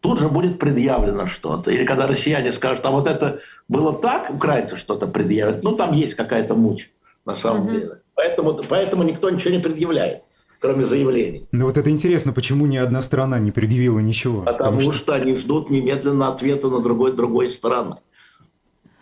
[0.00, 1.70] тут же будет предъявлено что-то.
[1.70, 6.14] Или когда россияне скажут, а вот это было так, украинцы что-то предъявят, ну там есть
[6.14, 6.90] какая-то муть
[7.24, 7.72] на самом угу.
[7.72, 8.00] деле.
[8.14, 10.22] Поэтому, поэтому никто ничего не предъявляет
[10.60, 11.48] кроме заявлений.
[11.52, 14.42] Ну вот это интересно, почему ни одна сторона не предъявила ничего?
[14.42, 14.92] Потому, Потому что...
[14.92, 17.96] что они ждут немедленно ответа на другой другой стороны.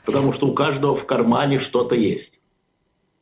[0.04, 2.40] Потому что у каждого в кармане что-то есть.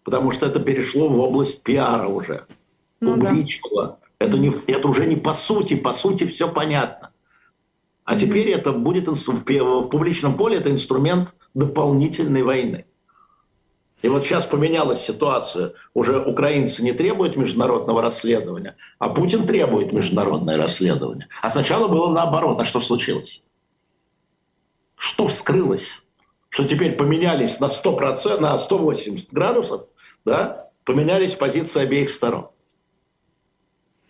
[0.04, 2.44] Потому что это перешло в область пиара уже,
[3.00, 3.98] ну, публичного.
[4.00, 4.05] Да.
[4.18, 7.12] Это, не, это уже не по сути, по сути все понятно.
[8.04, 12.86] А теперь это будет в публичном поле это инструмент дополнительной войны.
[14.02, 15.72] И вот сейчас поменялась ситуация.
[15.92, 21.28] Уже украинцы не требуют международного расследования, а Путин требует международное расследование.
[21.42, 22.60] А сначала было наоборот.
[22.60, 23.42] А что случилось?
[24.96, 25.88] Что вскрылось?
[26.48, 29.86] Что теперь поменялись на 100%, на 180 градусов,
[30.24, 30.70] да?
[30.84, 32.50] поменялись позиции обеих сторон.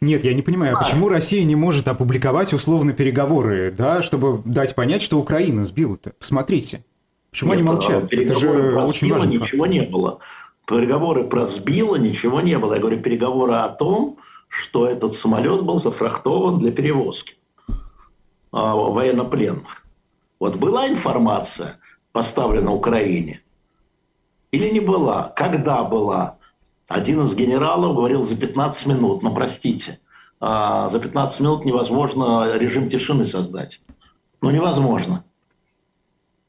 [0.06, 4.74] Нет, я не понимаю, а почему Россия не может опубликовать условно переговоры, да, чтобы дать
[4.76, 6.12] понять, что Украина сбила-то?
[6.20, 6.84] Посмотрите.
[7.32, 8.12] Почему Нет, они молчат?
[8.12, 9.28] Это же очень важно.
[9.30, 10.20] Ничего не было.
[10.64, 12.74] Переговоры про сбило ничего не было.
[12.74, 17.34] Я говорю, переговоры о том, что этот самолет был зафрахтован для перевозки
[18.52, 19.84] а, военнопленных.
[20.38, 21.80] Вот была информация
[22.12, 23.42] поставлена Украине
[24.52, 25.32] или не была?
[25.36, 26.38] Когда была?
[26.88, 29.22] Один из генералов говорил за 15 минут.
[29.22, 30.00] Но простите,
[30.40, 33.80] а, за 15 минут невозможно режим тишины создать.
[34.40, 35.24] Ну, невозможно.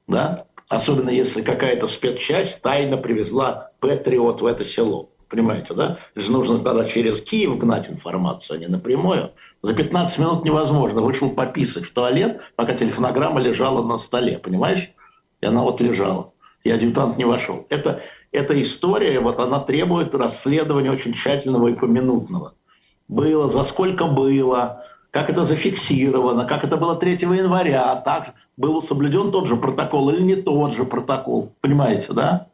[0.08, 0.46] Да?
[0.70, 5.10] Особенно если какая-то спецчасть тайно привезла Патриот в это село.
[5.30, 5.98] Понимаете, да?
[6.16, 9.34] же нужно тогда через Киев гнать информацию, а не напрямую.
[9.62, 11.02] За 15 минут невозможно.
[11.02, 14.92] Вышел пописать в туалет, пока телефонограмма лежала на столе, понимаешь?
[15.42, 16.34] И она вот лежала.
[16.64, 17.66] И адъютант не вошел.
[17.70, 22.54] Это, эта история, вот она требует расследования очень тщательного и поминутного.
[23.08, 29.32] Было, за сколько было, как это зафиксировано, как это было 3 января, так был соблюден
[29.32, 31.54] тот же протокол или не тот же протокол.
[31.62, 32.48] Понимаете, да?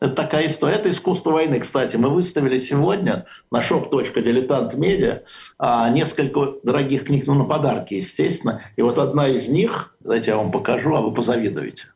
[0.00, 0.76] Это такая история.
[0.76, 1.58] Это искусство войны.
[1.58, 5.22] Кстати, мы выставили сегодня на shop.diletant.media
[5.58, 8.62] а, несколько дорогих книг, ну, на подарки, естественно.
[8.76, 11.86] И вот одна из них, давайте я вам покажу, а вы позавидуете.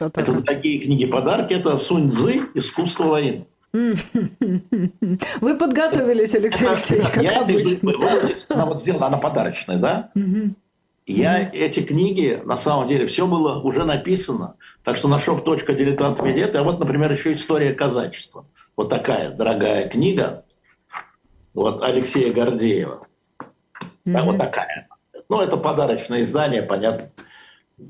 [0.00, 3.46] Это дорогие книги-подарки, это Сунь Цзы «Искусство войны».
[3.72, 7.92] Вы подготовились, Алексей Алексеевич, как я, обычно.
[8.50, 10.10] Она вот сделана, она подарочная, да?
[11.04, 14.54] Я эти книги, на самом деле, все было уже написано.
[14.84, 18.44] Так что на shop.diletant.media, а вот, например, еще история казачества.
[18.76, 20.44] Вот такая дорогая книга.
[21.54, 23.06] Вот Алексея Гордеева.
[24.04, 24.88] Да, вот такая.
[25.28, 27.10] Ну, это подарочное издание, понятно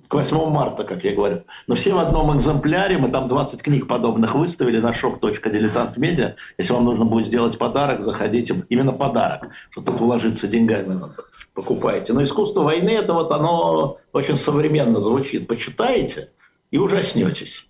[0.09, 1.45] к 8 марта, как я говорю.
[1.67, 6.35] Но все в одном экземпляре, мы там 20 книг подобных выставили на shop.diletant.media.
[6.59, 8.65] Если вам нужно будет сделать подарок, заходите.
[8.69, 11.15] Именно подарок, что тут вложиться деньгами надо.
[11.55, 12.13] Покупайте.
[12.13, 15.47] Но искусство войны, это вот оно очень современно звучит.
[15.47, 16.31] Почитаете
[16.71, 17.67] и ужаснетесь.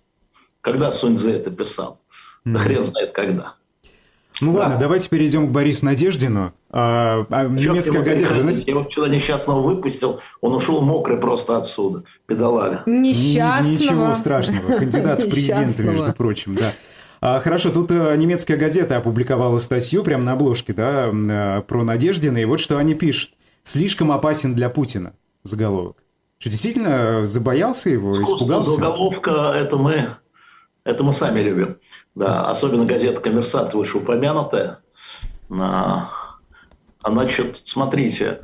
[0.61, 1.99] Когда Сунь Цзэ это писал?
[2.45, 3.55] Да хрен знает когда.
[4.41, 4.59] Ну да.
[4.59, 6.53] ладно, давайте перейдем к Борису Надеждину.
[6.71, 8.63] А, а немецкая газета, вы знаете...
[8.65, 12.83] Я его вчера несчастного выпустил, он ушел мокрый просто отсюда, педалага.
[12.85, 13.73] Несчастного?
[13.73, 16.71] Ничего страшного, кандидат в президенты, между прочим, да.
[17.21, 22.37] А, хорошо, тут а, немецкая газета опубликовала статью прямо на обложке, да, а, про Надеждина,
[22.37, 23.31] и вот что они пишут.
[23.63, 25.97] «Слишком опасен для Путина» заголовок.
[26.37, 28.71] Что действительно забоялся его, испугался?
[28.71, 30.17] Заголовка– это мы
[30.85, 31.77] это мы сами любим.
[32.15, 34.79] Да, особенно газета «Коммерсант» вышеупомянутая.
[35.49, 36.09] А,
[37.05, 38.41] значит, смотрите,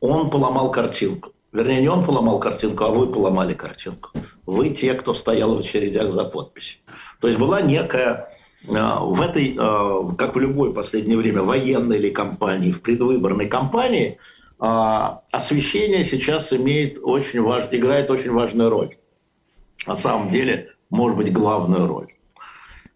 [0.00, 1.32] он поломал картинку.
[1.52, 4.10] Вернее, не он поломал картинку, а вы поломали картинку.
[4.44, 6.80] Вы те, кто стоял в очередях за подпись.
[7.20, 8.30] То есть была некая
[8.68, 14.18] а, в этой, а, как в любой последнее время, военной или кампании, в предвыборной кампании,
[14.58, 17.68] а, освещение сейчас имеет очень важ...
[17.70, 18.96] играет очень важную роль.
[19.86, 22.08] На самом деле, может быть, главную роль.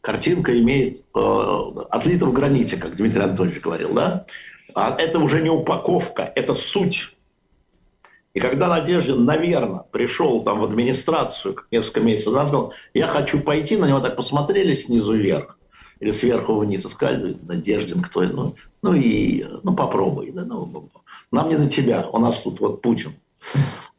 [0.01, 4.25] Картинка имеет э, отлита в граните, как Дмитрий Анатольевич говорил, да?
[4.75, 7.15] А это уже не упаковка, это суть.
[8.33, 13.77] И когда Надеждин, наверное, пришел там в администрацию несколько месяцев назад, сказал, я хочу пойти,
[13.77, 15.59] на него так посмотрели снизу вверх
[15.99, 20.89] или сверху вниз и сказали, Надеждин, кто ну, ну и ну попробуй, да, ну,
[21.33, 23.15] нам не до тебя, у нас тут вот Путин.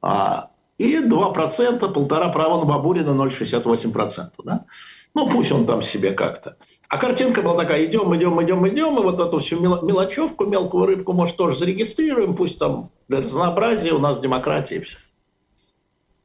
[0.01, 0.50] А,
[0.81, 4.31] и 2%, полтора права на Бабурина, 0,68%.
[4.43, 4.65] Да?
[5.13, 6.57] Ну, пусть он там себе как-то.
[6.87, 11.13] А картинка была такая, идем, идем, идем, идем, и вот эту всю мелочевку, мелкую рыбку,
[11.13, 14.97] может, тоже зарегистрируем, пусть там для разнообразия у нас демократия и все.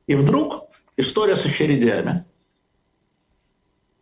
[0.06, 2.24] И вдруг история с очередями.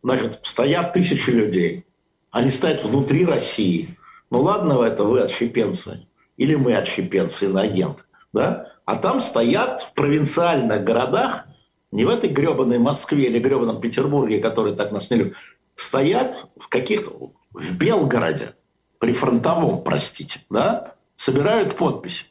[0.03, 1.87] Значит, стоят тысячи людей.
[2.31, 3.89] Они стоят внутри России.
[4.31, 6.07] Ну ладно, это вы отщепенцы.
[6.37, 8.03] Или мы отщепенцы, иноагенты.
[8.33, 8.74] Да?
[8.85, 11.47] А там стоят в провинциальных городах,
[11.91, 15.37] не в этой гребаной Москве или гребаном Петербурге, которые так нас не любят,
[15.77, 17.33] стоят в каких-то...
[17.53, 18.55] в Белгороде,
[18.99, 22.27] при фронтовом, простите, да, собирают подписи.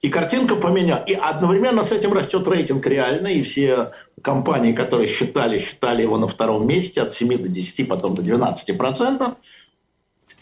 [0.00, 1.08] И картинка поменялась.
[1.08, 6.26] И одновременно с этим растет рейтинг реально, и все компании, которые считали, считали его на
[6.26, 9.34] втором месте от 7 до 10, потом до 12 процентов,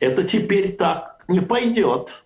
[0.00, 2.22] это теперь так не пойдет.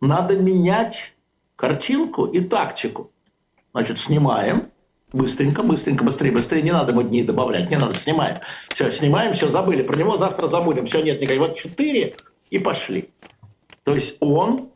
[0.00, 1.14] Надо менять
[1.56, 3.10] картинку и тактику.
[3.72, 4.70] Значит, снимаем,
[5.12, 8.38] быстренько, быстренько, быстрее, быстрее, не надо мы дней добавлять, не надо, снимаем.
[8.74, 11.40] Все, снимаем, все, забыли про него, завтра забудем, все, нет никаких.
[11.40, 12.16] Вот четыре
[12.50, 13.10] и пошли.
[13.84, 14.70] То есть он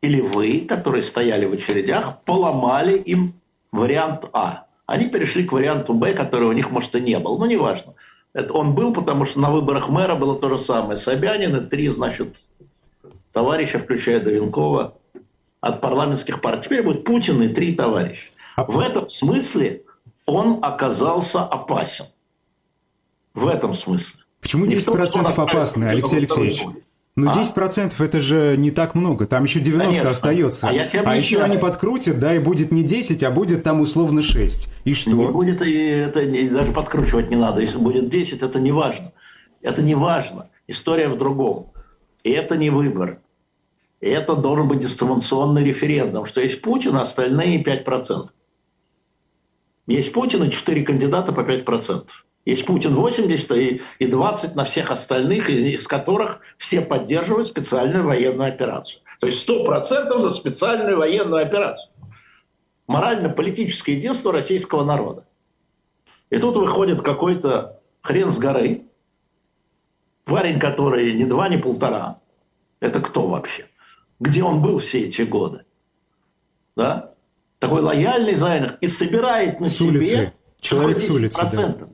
[0.00, 3.34] или вы, которые стояли в очередях, поломали им
[3.72, 4.66] вариант А.
[4.86, 7.38] Они перешли к варианту Б, который у них, может, и не был.
[7.38, 7.94] Ну, неважно.
[8.34, 10.98] Это он был, потому что на выборах мэра было то же самое.
[10.98, 12.50] Собянин и три, значит,
[13.34, 14.94] товарища, включая Довинкова,
[15.60, 16.64] от парламентских партий.
[16.64, 18.28] Теперь будет Путин и три товарища.
[18.56, 19.82] А в этом смысле
[20.24, 22.06] он оказался опасен.
[23.34, 24.20] В этом смысле.
[24.40, 26.62] Почему 10% том, опасны, Алексей Алексеевич?
[27.16, 28.04] Ну, 10% а?
[28.04, 30.10] это же не так много, там еще 90 Конечно.
[30.10, 30.68] остается.
[30.68, 34.68] А, а еще они подкрутят, да, и будет не 10, а будет там условно 6.
[34.84, 35.10] И что?
[35.10, 37.60] Не будет, и это даже подкручивать не надо.
[37.60, 39.12] Если будет 10, это не важно.
[39.62, 40.48] Это не важно.
[40.66, 41.72] История в другом.
[42.24, 43.20] И это не выбор.
[44.00, 48.28] Это должен быть дистанционный референдум, что есть Путин, а остальные 5%.
[49.86, 52.06] Есть Путин и 4 кандидата по 5%.
[52.44, 58.48] Есть Путин 80 и, и 20 на всех остальных, из которых все поддерживают специальную военную
[58.48, 59.02] операцию.
[59.20, 61.90] То есть 100% за специальную военную операцию.
[62.86, 65.26] Морально-политическое единство российского народа.
[66.28, 68.84] И тут выходит какой-то хрен с горы,
[70.24, 72.20] парень, который ни два, ни полтора.
[72.80, 73.66] Это кто вообще?
[74.24, 75.66] Где он был все эти годы?
[76.74, 77.12] Да?
[77.58, 79.98] Такой лояльный зайнер и собирает на с себе...
[79.98, 80.32] Улицы.
[80.60, 81.88] Человек с улицы, да.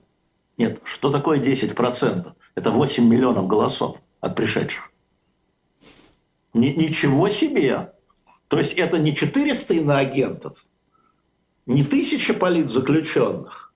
[0.57, 2.33] Нет, что такое 10%?
[2.55, 4.93] Это 8 миллионов голосов от пришедших.
[6.55, 7.95] Ни, ничего себе!
[8.47, 10.65] То есть это не 400 иноагентов,
[11.67, 13.75] не тысяча политзаключенных,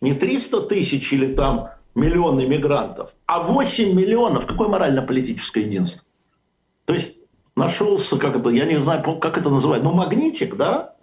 [0.00, 4.46] не 300 тысяч или там миллион иммигрантов, а 8 миллионов.
[4.46, 6.02] Какое морально-политическое единство?
[6.84, 7.21] То есть
[7.56, 10.94] нашелся, как это, я не знаю, как это называют, ну, магнитик, да,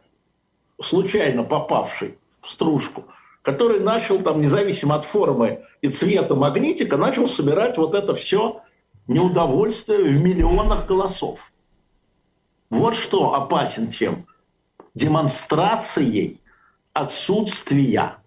[0.82, 3.06] случайно попавший в стружку,
[3.42, 8.62] который начал там, независимо от формы и цвета магнитика, начал собирать вот это все
[9.08, 11.52] неудовольствие в миллионах голосов.
[12.70, 14.28] Вот что опасен тем
[14.94, 16.40] демонстрацией
[16.94, 18.19] отсутствия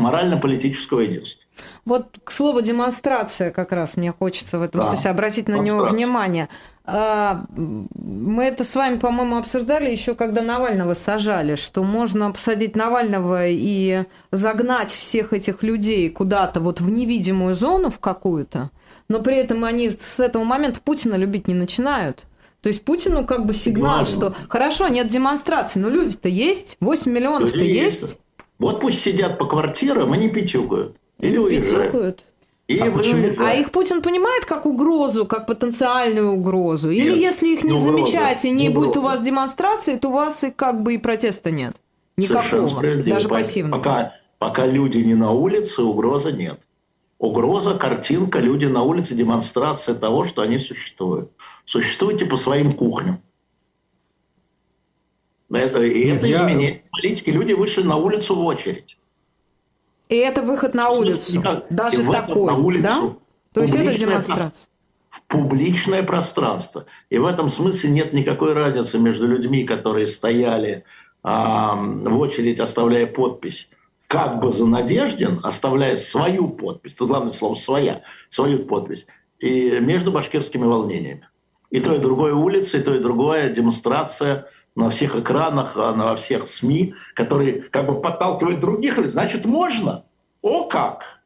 [0.00, 1.44] морально-политического единства.
[1.84, 5.84] Вот к слову демонстрация как раз мне хочется в этом да, смысле обратить на него
[5.84, 6.48] внимание.
[6.84, 13.46] А, мы это с вами, по-моему, обсуждали еще, когда Навального сажали, что можно посадить Навального
[13.46, 18.70] и загнать всех этих людей куда-то вот в невидимую зону в какую-то,
[19.08, 22.26] но при этом они с этого момента Путина любить не начинают.
[22.62, 24.14] То есть Путину как бы сигнал, Важно.
[24.14, 28.02] что хорошо, нет демонстрации, но люди-то есть, 8 миллионов-то есть.
[28.02, 28.18] есть.
[28.60, 30.96] Вот пусть сидят по квартирам и не пятюкают.
[31.18, 31.92] Или уезжают.
[31.92, 32.24] Пятюкают.
[32.68, 33.32] И а, почему?
[33.38, 36.90] а их Путин понимает как угрозу, как потенциальную угрозу?
[36.90, 40.10] Или нет, если их не, не замечать и не, не будет у вас демонстрации, то
[40.10, 41.74] у вас и как бы и протеста нет?
[42.16, 42.68] Никакого,
[43.02, 43.78] даже пассивного.
[43.78, 46.60] Пока, пока люди не на улице, угрозы нет.
[47.18, 51.32] Угроза, картинка, люди на улице, демонстрация того, что они существуют.
[51.64, 53.20] Существуйте по своим кухням.
[55.52, 56.36] Это, и Нет, это я...
[56.36, 57.30] изменение политики.
[57.30, 58.96] Люди вышли на улицу в очередь.
[60.08, 61.38] И это выход на улицу.
[61.38, 61.66] Никак.
[61.70, 62.82] Даже такой, на улицу.
[62.82, 63.16] да?
[63.52, 64.68] То есть это демонстрация.
[65.08, 66.86] в публичное пространство.
[67.10, 70.84] И в этом смысле нет никакой разницы между людьми, которые стояли
[71.22, 73.68] а, в очередь, оставляя подпись,
[74.06, 79.06] как бы за Надеждин, оставляя свою подпись, тут главное слово «своя», свою подпись,
[79.38, 81.28] и между башкирскими волнениями.
[81.70, 84.48] И то, и другое улица, и то, и другое демонстрация
[84.80, 90.04] на всех экранах, а, на всех СМИ, которые как бы подталкивают других, значит, можно.
[90.42, 91.20] О как!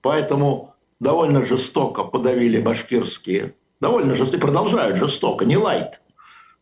[0.00, 6.00] Поэтому довольно жестоко подавили башкирские, довольно жестоко, продолжают жестоко, не лайт,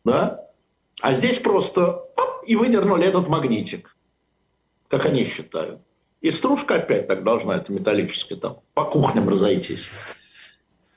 [0.05, 0.41] да?
[1.01, 3.97] А здесь просто оп, и выдернули этот магнитик,
[4.89, 5.81] как они считают.
[6.23, 9.91] И стружка опять так должна, это металлическая, там, по кухням разойтись.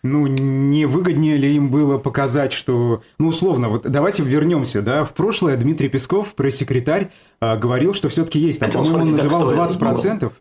[0.03, 3.01] Ну, не выгоднее ли им было показать, что...
[3.17, 5.03] Ну, условно, вот давайте вернемся, да.
[5.03, 8.59] В прошлое Дмитрий Песков, пресс-секретарь, а, говорил, что все-таки есть.
[8.59, 10.31] Там, по-моему, он называл 20%.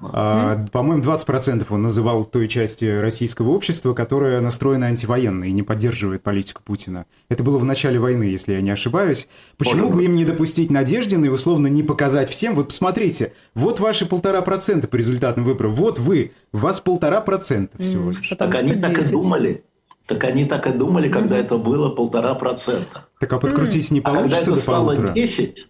[0.00, 6.22] А, по-моему, 20% он называл той части российского общества, которая настроена антивоенно и не поддерживает
[6.22, 7.06] политику Путина.
[7.28, 9.28] Это было в начале войны, если я не ошибаюсь.
[9.56, 12.54] Почему бы им не допустить Надеждина и условно не показать всем?
[12.54, 17.78] Вот посмотрите, вот ваши полтора процента по результатам выборов, вот вы, у вас полтора процента
[17.78, 18.28] всего лишь.
[18.28, 18.80] Так они 10.
[18.82, 19.64] так и думали.
[20.06, 23.06] Так они так и думали, когда это было полтора процента.
[23.18, 25.14] Так а подкрутить не получится а когда это стало полутора?
[25.14, 25.68] 10,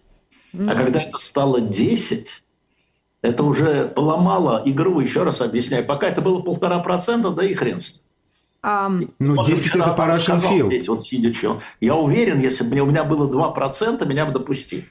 [0.53, 0.71] mm-hmm.
[0.71, 2.43] а когда это стало 10,
[3.21, 5.85] это уже поломало игру, еще раз объясняю.
[5.85, 8.01] Пока это было полтора процента, да и хрен с ним.
[8.63, 10.83] Um, ну, 10 это по Russian Field.
[10.87, 11.61] вот сидя, что.
[11.79, 14.83] Я уверен, если бы у меня было 2%, меня бы допустили.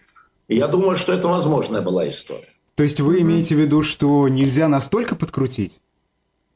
[0.48, 2.48] И я думаю, что это возможная была история.
[2.76, 5.80] То есть вы имеете в виду, что нельзя настолько подкрутить?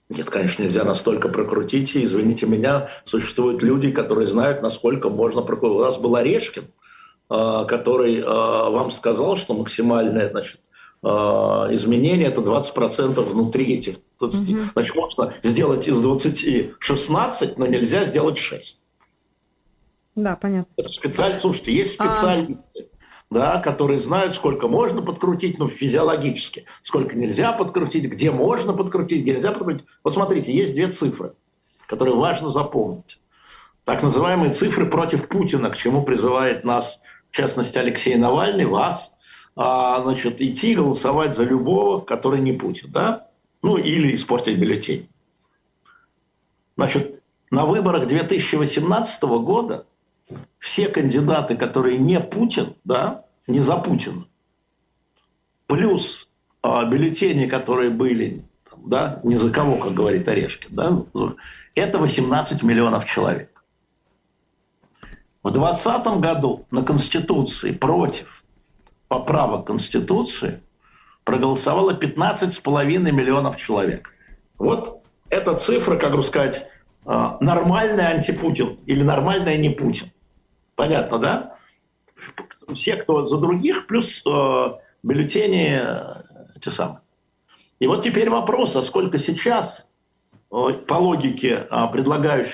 [0.09, 1.95] Нет, конечно, нельзя настолько прокрутить.
[1.95, 5.79] И, извините меня, существуют люди, которые знают, насколько можно прокрутить.
[5.79, 6.65] У нас был Орешкин,
[7.29, 10.61] а, который а, вам сказал, что максимальная значит,
[11.03, 14.51] а, изменения это 20% внутри этих 20.
[14.51, 14.59] Угу.
[14.75, 18.79] Значит, можно сделать из 20 16, но нельзя сделать 6.
[20.17, 20.71] Да, понятно.
[20.77, 22.81] Это специально, слушайте, есть специалисты, а...
[23.31, 29.37] да, которые знают, сколько можно подкрутить, ну, физиологически, сколько нельзя подкрутить, где можно подкрутить, где
[29.37, 29.87] нельзя подкрутить.
[30.05, 31.33] Вот смотрите, есть две цифры,
[31.87, 33.19] которые важно запомнить.
[33.85, 39.10] Так называемые цифры против Путина, к чему призывает нас, в частности, Алексей Навальный, вас–
[39.57, 43.29] а, значит, идти голосовать за любого, который не Путин, да?
[43.63, 45.09] Ну, или испортить бюллетень.
[46.77, 49.87] Значит, на выборах 2018 года
[50.59, 54.25] все кандидаты, которые не Путин, да, не за Путина,
[55.67, 56.29] плюс
[56.63, 58.45] а, бюллетени, которые были,
[58.77, 61.03] да, не за кого, как говорит Орешкин, да,
[61.75, 63.51] это 18 миллионов человек.
[65.43, 68.45] В 2020 году на Конституции против
[69.11, 70.63] поправок Конституции
[71.25, 74.15] проголосовало 15,5 миллионов человек.
[74.57, 76.69] Вот эта цифра, как бы сказать,
[77.05, 80.13] а, нормальный антипутин или нормальный не Путин.
[80.77, 81.57] Понятно, да?
[82.73, 85.83] Все, кто за других, плюс э, бюллетени
[86.61, 87.01] те самые.
[87.81, 89.89] И вот теперь вопрос, а сколько сейчас,
[90.53, 91.87] э, по логике э,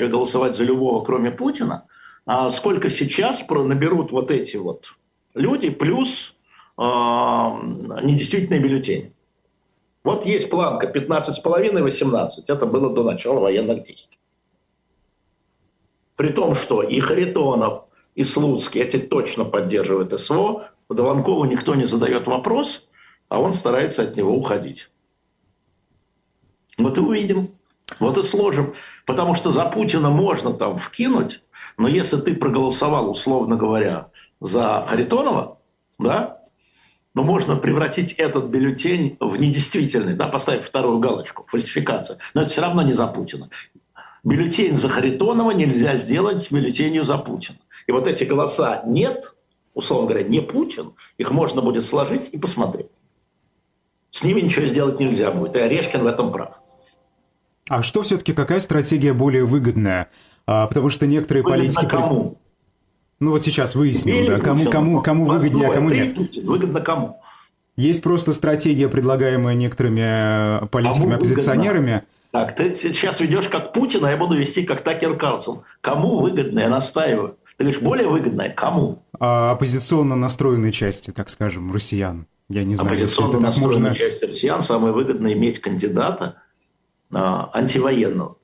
[0.08, 1.84] голосовать за любого, кроме Путина,
[2.24, 4.86] а сколько сейчас наберут вот эти вот
[5.34, 6.35] люди, плюс
[6.78, 9.12] недействительные бюллетени.
[10.04, 12.50] Вот есть планка 15,5 18.
[12.50, 14.18] Это было до начала военных действий.
[16.16, 22.26] При том, что и Харитонов, и Слуцкий эти точно поддерживают СВО, Дованкову никто не задает
[22.26, 22.88] вопрос,
[23.28, 24.88] а он старается от него уходить.
[26.78, 27.50] Вот и увидим.
[27.98, 28.74] Вот и сложим.
[29.04, 31.42] Потому что за Путина можно там вкинуть,
[31.78, 34.10] но если ты проголосовал, условно говоря,
[34.40, 35.58] за Харитонова,
[35.98, 36.35] да,
[37.16, 42.18] но можно превратить этот бюллетень в недействительный, да, поставить вторую галочку, фальсификация.
[42.34, 43.48] Но это все равно не за Путина.
[44.22, 47.58] Бюллетень за Харитонова нельзя сделать бюллетенью за Путина.
[47.86, 49.34] И вот эти голоса «нет»,
[49.72, 52.88] условно говоря, не Путин, их можно будет сложить и посмотреть.
[54.10, 55.56] С ними ничего сделать нельзя будет.
[55.56, 56.60] И Орешкин в этом прав.
[57.70, 60.10] А что все-таки, какая стратегия более выгодная?
[60.46, 61.86] А, потому что некоторые Выгодно политики...
[61.86, 62.38] кому?
[63.18, 66.18] Ну вот сейчас выясним, да, кому, кому, кому выгоднее, а кому нет.
[66.44, 67.20] Выгодно кому?
[67.76, 72.04] Есть просто стратегия, предлагаемая некоторыми э, политиками оппозиционерами.
[72.30, 75.62] Так, ты сейчас ведешь как Путин, а я буду вести как Такер Карлсон.
[75.80, 77.36] Кому выгодно, я настаиваю.
[77.56, 79.02] Ты говоришь, более выгодное кому?
[79.18, 82.26] А, оппозиционно настроенной части, так скажем, россиян.
[82.48, 83.94] Я не знаю, Оппозиционно настроенной можно...
[83.94, 86.36] части россиян самое выгодно иметь кандидата
[87.10, 88.36] а, антивоенного.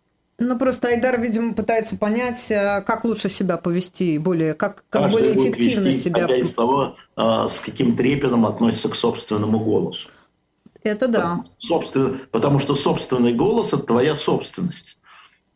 [0.43, 5.37] Ну, просто Айдар, видимо, пытается понять, э, как лучше себя повести, более, как, как более
[5.37, 6.27] эффективно вести, себя...
[6.27, 10.09] из того, э, с каким трепетом относится к собственному голосу.
[10.83, 11.45] Это да.
[11.59, 14.99] Собственно, потому что собственный голос– это твоя собственность.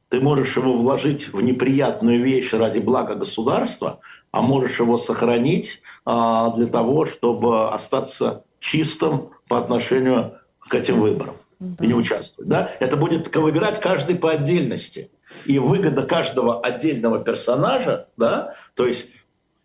[0.09, 3.99] Ты можешь его вложить в неприятную вещь ради блага государства,
[4.31, 11.35] а можешь его сохранить а, для того, чтобы остаться чистым по отношению к этим выборам
[11.59, 11.85] да.
[11.85, 12.49] и не участвовать.
[12.49, 12.71] Да?
[12.81, 15.11] Это будет выбирать каждый по отдельности.
[15.45, 19.09] И выгода каждого отдельного персонажа, да, то есть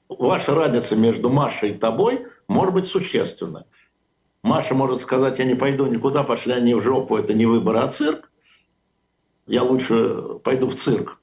[0.10, 3.66] ваша разница между Машей и тобой может быть существенна.
[4.44, 7.88] Маша может сказать, я не пойду никуда, пошли они в жопу, это не выбор, а
[7.89, 8.32] цирк.
[9.46, 11.20] Я лучше пойду в цирк,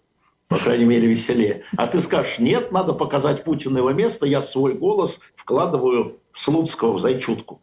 [0.47, 1.64] по крайней мере, веселее.
[1.77, 6.93] А ты скажешь, нет, надо показать Путину его место, я свой голос вкладываю в Слуцкого,
[6.93, 7.61] в Зайчутку.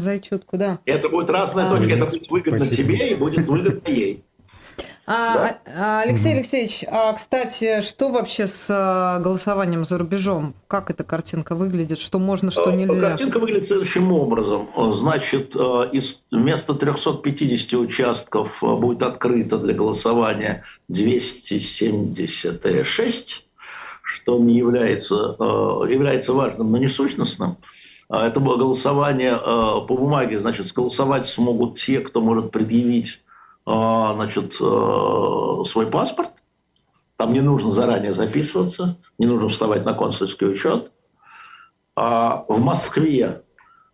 [0.00, 0.78] Зайчутку, да.
[0.84, 2.88] Это будет разная а, точка, это будет выгодно Спасибо.
[2.88, 4.24] тебе и будет выгодно ей.
[5.08, 5.58] А, да?
[5.66, 10.56] А, Алексей Алексеевич, а, кстати, что вообще с а, голосованием за рубежом?
[10.66, 11.98] Как эта картинка выглядит?
[11.98, 13.00] Что можно, что нельзя?
[13.00, 14.68] Картинка выглядит следующим образом.
[14.94, 23.46] Значит, из, вместо 350 участков будет открыто для голосования 276,
[24.02, 27.58] что не является, является важным, но не сущностным.
[28.08, 30.38] Это было голосование по бумаге.
[30.38, 33.20] Значит, голосовать смогут те, кто может предъявить
[33.64, 36.30] а, значит, свой паспорт.
[37.16, 40.92] Там не нужно заранее записываться, не нужно вставать на консульский учет.
[41.96, 43.42] А в Москве,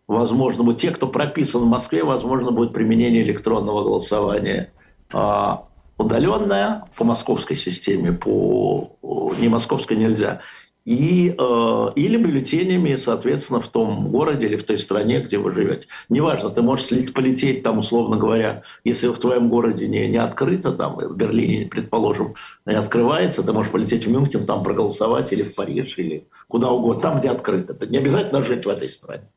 [0.07, 4.73] возможно, будет те, кто прописан в Москве, возможно, будет применение электронного голосования
[5.13, 5.63] а,
[5.97, 8.97] удаленное по московской системе, по
[9.39, 10.41] не московской нельзя
[10.85, 15.87] и, э, или бюллетенями, соответственно, в том городе или в той стране, где вы живете.
[16.09, 20.95] Неважно, ты можешь полететь там, условно говоря, если в твоем городе не, не открыто, там,
[20.95, 25.97] в Берлине, предположим, не открывается, ты можешь полететь в Мюнхен, там проголосовать, или в Париж,
[25.97, 27.73] или куда угодно, там, где открыто.
[27.73, 29.29] Это не обязательно жить в этой стране.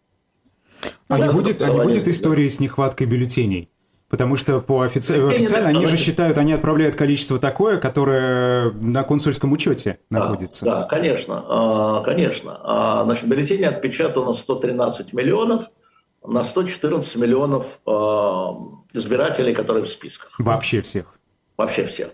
[1.09, 3.71] А, не будет, а не будет истории с нехваткой бюллетеней?
[4.09, 5.13] Потому что по офици...
[5.13, 10.65] официально они же считают, они отправляют количество такое, которое на консульском учете находится.
[10.65, 12.61] Да, конечно, а, конечно.
[12.63, 15.65] А, значит, бюллетени отпечатано 113 миллионов
[16.25, 18.55] на 114 миллионов а,
[18.93, 20.39] избирателей, которые в списках.
[20.39, 21.07] Вообще всех?
[21.57, 22.11] Вообще всех.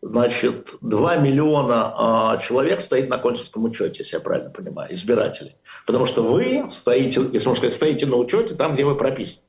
[0.00, 5.56] Значит, 2 миллиона человек стоит на консульском учете, если я правильно понимаю, избирателей.
[5.86, 9.42] Потому что вы стоите, если можно сказать, стоите на учете там, где вы прописаны.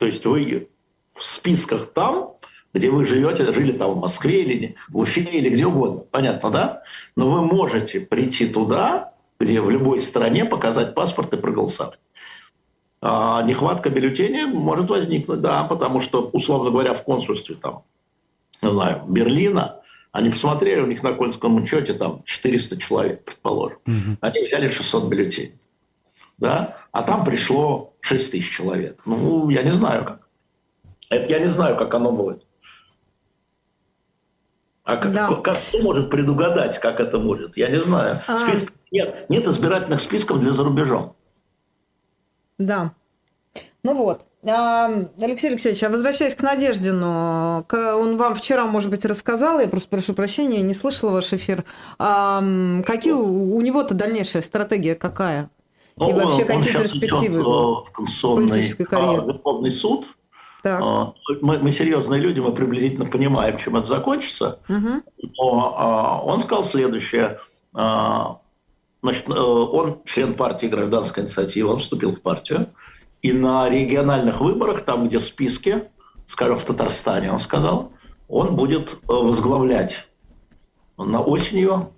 [0.00, 0.70] То есть вы
[1.14, 2.36] в списках там,
[2.72, 6.82] где вы живете, жили там в Москве или в Уфе или где угодно, понятно, да?
[7.16, 12.00] Но вы можете прийти туда, где в любой стране показать паспорт и проголосовать.
[13.02, 17.82] А нехватка бюллетеней может возникнуть, да, потому что, условно говоря, в консульстве там,
[18.62, 19.82] не знаю, Берлина,
[20.12, 23.78] они посмотрели, у них на консульском учете там 400 человек, предположим.
[23.86, 24.16] Угу.
[24.22, 25.60] Они взяли 600 бюллетеней
[26.40, 29.00] да, а там пришло 6 тысяч человек.
[29.04, 30.28] Ну, я не знаю как.
[31.10, 32.44] Это я не знаю, как оно будет.
[34.84, 35.28] А как, да.
[35.28, 37.56] как, кто может предугадать, как это будет?
[37.56, 38.18] Я не знаю.
[38.26, 38.38] А...
[38.38, 41.14] Список, нет, нет избирательных списков для за рубежом.
[42.58, 42.92] Да.
[43.82, 44.26] Ну вот.
[44.42, 44.86] А,
[45.20, 50.14] Алексей Алексеевич, а возвращаясь к Надеждину, он вам вчера, может быть, рассказал, я просто прошу
[50.14, 51.64] прощения, не слышала ваш эфир.
[51.98, 52.42] А,
[52.86, 55.50] какие у него-то дальнейшая стратегия какая?
[56.00, 57.42] Ну, и вообще какие перспективы?
[57.42, 60.06] в конституционный а, Верховный суд.
[60.62, 60.80] Так.
[60.82, 64.60] А, мы, мы серьезные люди, мы приблизительно понимаем, чем это закончится.
[64.70, 65.28] Угу.
[65.36, 67.38] Но а, он сказал следующее.
[67.72, 72.68] Значит, э, он член партии «Гражданская инициатива», он вступил в партию.
[73.22, 75.84] И на региональных выборах, там, где списки,
[76.26, 77.92] скажем, в Татарстане, он сказал,
[78.28, 80.06] он будет э, возглавлять
[80.98, 81.94] на осенью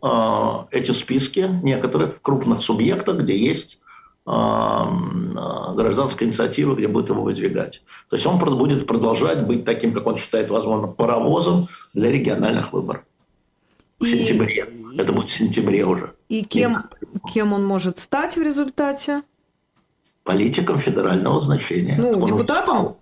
[0.71, 3.81] эти списки некоторых крупных субъектов, где есть
[4.25, 7.83] гражданской инициативы, где будет его выдвигать.
[8.09, 13.03] То есть он будет продолжать быть таким, как он считает, возможно, паровозом для региональных выборов.
[13.99, 14.11] В и...
[14.11, 14.69] сентябре.
[14.97, 16.13] Это будет в сентябре уже.
[16.29, 16.85] И кем,
[17.33, 19.23] кем он может стать в результате?
[20.23, 21.97] Политиком федерального значения.
[21.99, 22.97] Ну, он депутатом?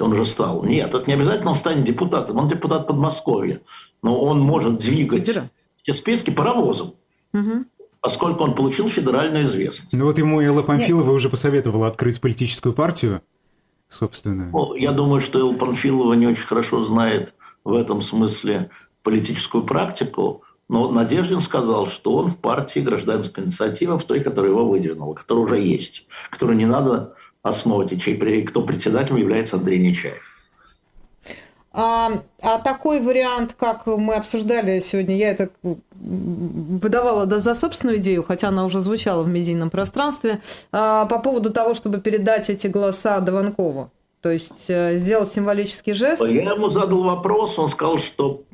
[0.00, 0.64] Он уже стал.
[0.64, 2.38] Нет, это не обязательно он станет депутатом.
[2.38, 3.60] Он депутат Подмосковья.
[4.02, 5.50] Но он может двигать Федера.
[5.84, 6.94] эти списки паровозом.
[7.34, 7.66] Угу
[8.04, 9.90] поскольку он получил федеральную известность.
[9.94, 11.14] Ну вот ему Элла Памфилова Нет.
[11.14, 13.22] уже посоветовала открыть политическую партию,
[13.88, 14.50] собственно.
[14.52, 17.32] Ну, я думаю, что Элла Памфилова не очень хорошо знает
[17.64, 18.68] в этом смысле
[19.02, 24.68] политическую практику, но Надеждин сказал, что он в партии гражданская инициатива, в той, которая его
[24.68, 30.33] выдвинула, которая уже есть, которую не надо основывать, и чей, кто председателем является Андрей Нечаев.
[31.76, 35.50] А, а такой вариант, как мы обсуждали сегодня, я это
[35.92, 41.50] выдавала да, за собственную идею, хотя она уже звучала в медийном пространстве, а, по поводу
[41.50, 43.90] того, чтобы передать эти голоса Дованкову.
[44.20, 46.22] То есть э, сделать символический жест?
[46.22, 48.44] Я ему задал вопрос, он сказал, что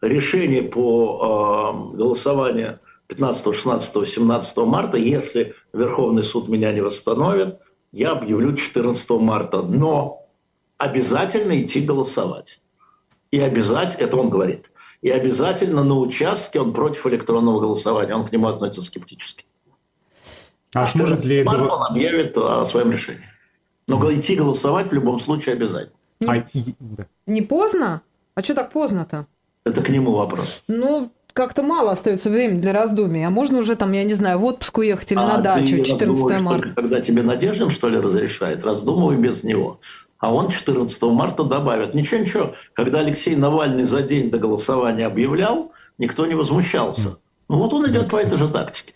[0.00, 7.58] решение по э, голосованию 15, 16, 17 марта, если Верховный суд меня не восстановит,
[7.92, 9.62] я объявлю 14 марта.
[9.62, 10.26] Но
[10.78, 12.60] обязательно идти голосовать.
[13.30, 14.70] И обязательно, это он говорит,
[15.02, 19.44] и обязательно на участке он против электронного голосования, он к нему относится скептически.
[20.74, 23.24] А, а сможет ли марта он объявит о своем решении.
[23.88, 25.96] Но идти голосовать в любом случае обязательно.
[26.20, 26.46] Не, а,
[26.78, 27.06] да.
[27.26, 28.02] не поздно?
[28.34, 29.26] А что так поздно-то?
[29.64, 30.62] Это к нему вопрос.
[30.68, 33.26] Ну, как-то мало остается времени для раздумий.
[33.26, 36.40] А можно уже там, я не знаю, в отпуск уехать или а на дачу 14
[36.40, 36.66] марта?
[36.68, 39.80] Только, когда тебе Надеждин, что ли, разрешает, раздумывай без него.
[40.20, 41.94] А он 14 марта добавит.
[41.94, 42.54] Ничего, ничего.
[42.74, 47.18] Когда Алексей Навальный за день до голосования объявлял, никто не возмущался.
[47.48, 48.92] Ну вот он идет да, по этой же тактике.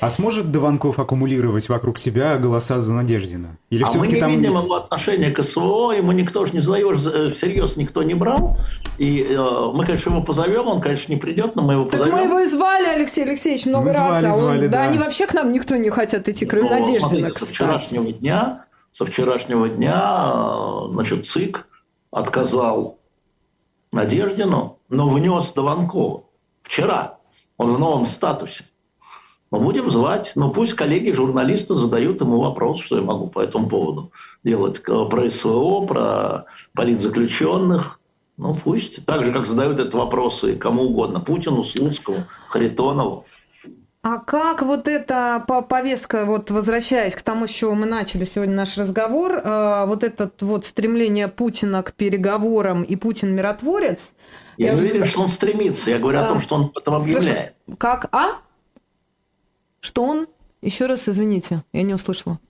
[0.00, 3.58] А сможет Дованков аккумулировать вокруг себя голоса за Надеждина?
[3.70, 4.32] Или а мы не там...
[4.32, 8.58] видим его отношения к СВО, ему никто же не зовешь, э, всерьез никто не брал.
[8.98, 12.12] И э, мы, конечно, его позовем, он, конечно, не придет, но мы его позовем.
[12.12, 13.96] Так мы его и звали, Алексей Алексеевич, много мы раз.
[13.96, 14.78] Звали, а он, звали, да.
[14.78, 17.52] да, они вообще к нам никто не хотят идти, кроме но, Надеждина, смотрите, кстати.
[17.52, 21.66] Вчерашнего дня, со вчерашнего дня, значит, ЦИК
[22.10, 22.98] отказал
[23.90, 26.24] Надеждину, но внес Дованкова.
[26.62, 27.18] Вчера.
[27.56, 28.64] Он в новом статусе.
[29.50, 34.10] Мы будем звать, но пусть коллеги-журналисты задают ему вопрос, что я могу по этому поводу
[34.42, 34.82] делать.
[34.82, 38.00] Про СВО, про политзаключенных.
[38.38, 39.04] Ну, пусть.
[39.04, 41.20] Так же, как задают этот вопрос и кому угодно.
[41.20, 43.26] Путину, Слуцкому, Харитонову.
[44.02, 48.76] А как вот эта повестка, вот возвращаясь к тому, с чего мы начали сегодня наш
[48.76, 54.12] разговор, э, вот это вот стремление Путина к переговорам и Путин миротворец?
[54.56, 55.88] Я, я не уверен, что он стремится.
[55.88, 57.54] Я говорю а, о том, что он об этом объявляет.
[57.78, 58.08] Как?
[58.12, 58.38] А?
[59.78, 60.26] Что он?
[60.62, 62.40] Еще раз извините, я не услышала.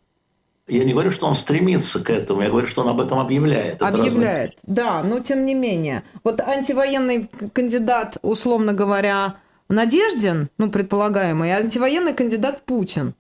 [0.69, 3.83] Я не говорю, что он стремится к этому, я говорю, что он об этом объявляет.
[3.83, 6.05] Объявляет, да, но тем не менее.
[6.25, 9.37] Вот антивоенный кандидат, условно говоря,
[9.73, 13.15] Надеждин, ну, предполагаемый, антивоенный кандидат Путин,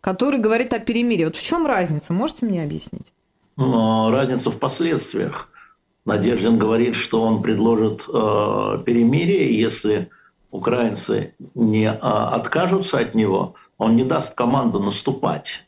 [0.00, 1.24] который говорит о перемирии.
[1.24, 2.12] Вот в чем разница?
[2.12, 3.12] Можете мне объяснить?
[3.56, 5.48] Но разница в последствиях.
[6.04, 10.08] Надеждин говорит, что он предложит э, перемирие, если
[10.52, 15.65] украинцы не а, откажутся от него, он не даст команду наступать.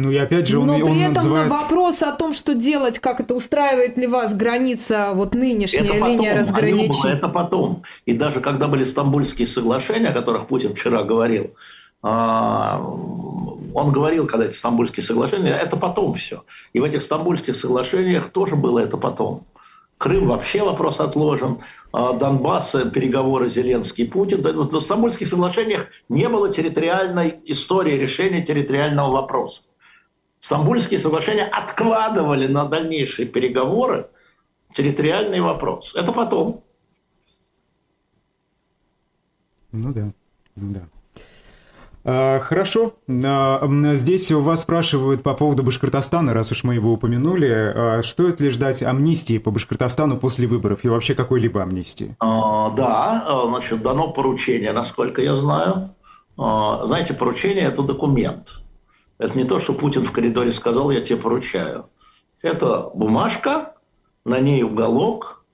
[0.00, 1.50] Ну и опять же, он, Но при он этом называет...
[1.50, 6.08] вопрос о том, что делать, как это устраивает ли вас граница, вот нынешняя это потом,
[6.08, 7.14] линия разграничения.
[7.14, 7.82] Это потом.
[8.06, 11.50] И даже когда были стамбульские соглашения, о которых Путин вчера говорил,
[12.00, 16.44] а, он говорил, когда эти стамбульские соглашения, это потом все.
[16.72, 19.46] И в этих стамбульских соглашениях тоже было это потом.
[19.98, 21.58] Крым вообще вопрос отложен.
[21.92, 24.42] А, Донбасс, э, переговоры Зеленский, Путин.
[24.42, 29.62] В Стамбульских соглашениях не было территориальной истории решения территориального вопроса.
[30.40, 34.08] Стамбульские соглашения откладывали на дальнейшие переговоры
[34.74, 35.92] территориальный вопрос.
[35.94, 36.62] Это потом.
[39.72, 40.12] Ну да,
[40.56, 40.82] ну да.
[42.04, 42.94] А, хорошо.
[43.08, 43.60] А,
[43.94, 47.50] здесь у вас спрашивают по поводу Башкортостана, раз уж мы его упомянули.
[47.50, 52.16] А, стоит ли ждать амнистии по Башкортостану после выборов и вообще какой-либо амнистии?
[52.20, 55.94] Да, значит, дано поручение, насколько я знаю.
[56.36, 58.62] Знаете, поручение– это документ.
[59.18, 61.90] Это не то, что Путин в коридоре сказал, я тебе поручаю.
[62.40, 63.74] Это бумажка,
[64.24, 65.44] на ней уголок,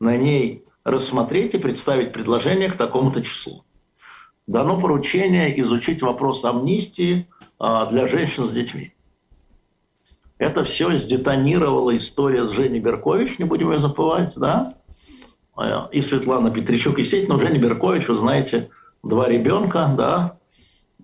[0.00, 3.64] на ней рассмотреть и представить предложение к такому-то числу
[4.48, 7.28] дано поручение изучить вопрос амнистии
[7.60, 8.94] а, для женщин с детьми.
[10.38, 14.74] Это все сдетонировала история с Женей Беркович, не будем ее забывать, да?
[15.54, 18.70] А, и Светлана Петричук, естественно, Женя Беркович, вы знаете,
[19.02, 20.38] два ребенка, да,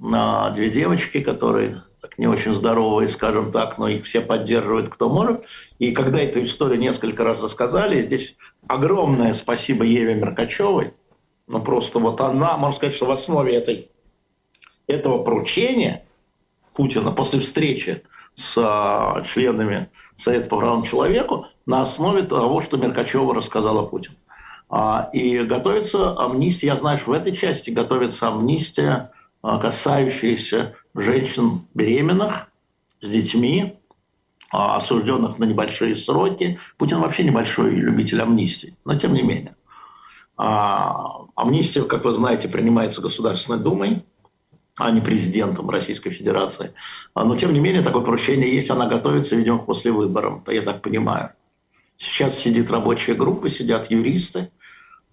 [0.03, 5.09] а, две девочки, которые так не очень здоровые, скажем так, но их все поддерживают, кто
[5.09, 5.47] может.
[5.79, 8.37] И когда эту историю несколько раз рассказали, здесь
[8.67, 10.95] огромное спасибо Еве Меркачевой,
[11.47, 13.91] ну, просто вот она, можно сказать, что в основе этой,
[14.87, 16.05] этого поручения
[16.75, 18.03] Путина после встречи
[18.35, 24.15] с а, членами Совета по правам человека на основе того, что Меркачева рассказала Путин.
[24.69, 29.13] А, и готовится амнистия, я знаю, что в этой части готовится амнистия,
[29.45, 32.49] а, касающаяся женщин беременных
[33.03, 33.79] с детьми,
[34.51, 36.59] а, осужденных на небольшие сроки.
[36.79, 39.55] Путин вообще небольшой любитель амнистии, но тем не менее.
[40.39, 44.07] А, амнистия, как вы знаете, принимается Государственной Думой,
[44.77, 46.73] а не президентом Российской Федерации.
[47.15, 51.33] Но, тем не менее, такое поручение есть, она готовится, видимо, после выборов, я так понимаю.
[51.99, 54.51] Сейчас сидит рабочая группа, сидят юристы,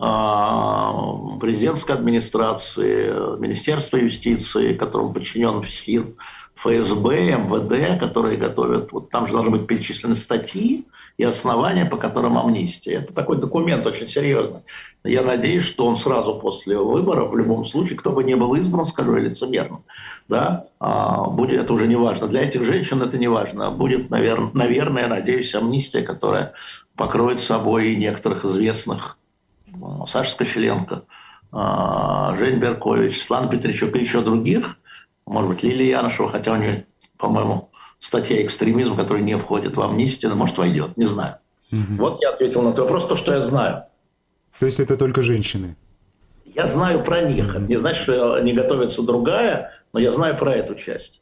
[0.01, 6.15] президентской администрации, Министерства юстиции, которому подчинен ФСИН,
[6.55, 10.85] ФСБ, МВД, которые готовят, вот там же должны быть перечислены статьи
[11.17, 12.93] и основания, по которым амнистия.
[12.93, 14.61] Это такой документ очень серьезный.
[15.03, 18.85] Я надеюсь, что он сразу после выборов, в любом случае, кто бы ни был избран,
[18.85, 19.83] скажу я лицемерно,
[20.27, 22.27] да, а, будет, это уже не важно.
[22.27, 23.69] Для этих женщин это не важно.
[23.69, 26.53] Будет, наверное, наверное, надеюсь, амнистия, которая
[26.95, 29.17] покроет собой некоторых известных
[30.07, 31.03] Саша Скочеленко,
[31.51, 34.77] а, Жень Беркович, Светлана Петричук и еще других,
[35.25, 36.85] может быть, Лилия Янышева, хотя у нее,
[37.17, 37.69] по-моему,
[37.99, 41.35] статья «Экстремизм», которая не входит в амнистию, но, может, войдет, не знаю.
[41.71, 41.95] Угу.
[41.97, 43.85] Вот я ответил на этот вопрос, то, что я знаю.
[44.59, 45.77] То есть это только женщины?
[46.45, 47.55] Я знаю про них.
[47.55, 51.21] Это не значит, что не готовится другая, но я знаю про эту часть.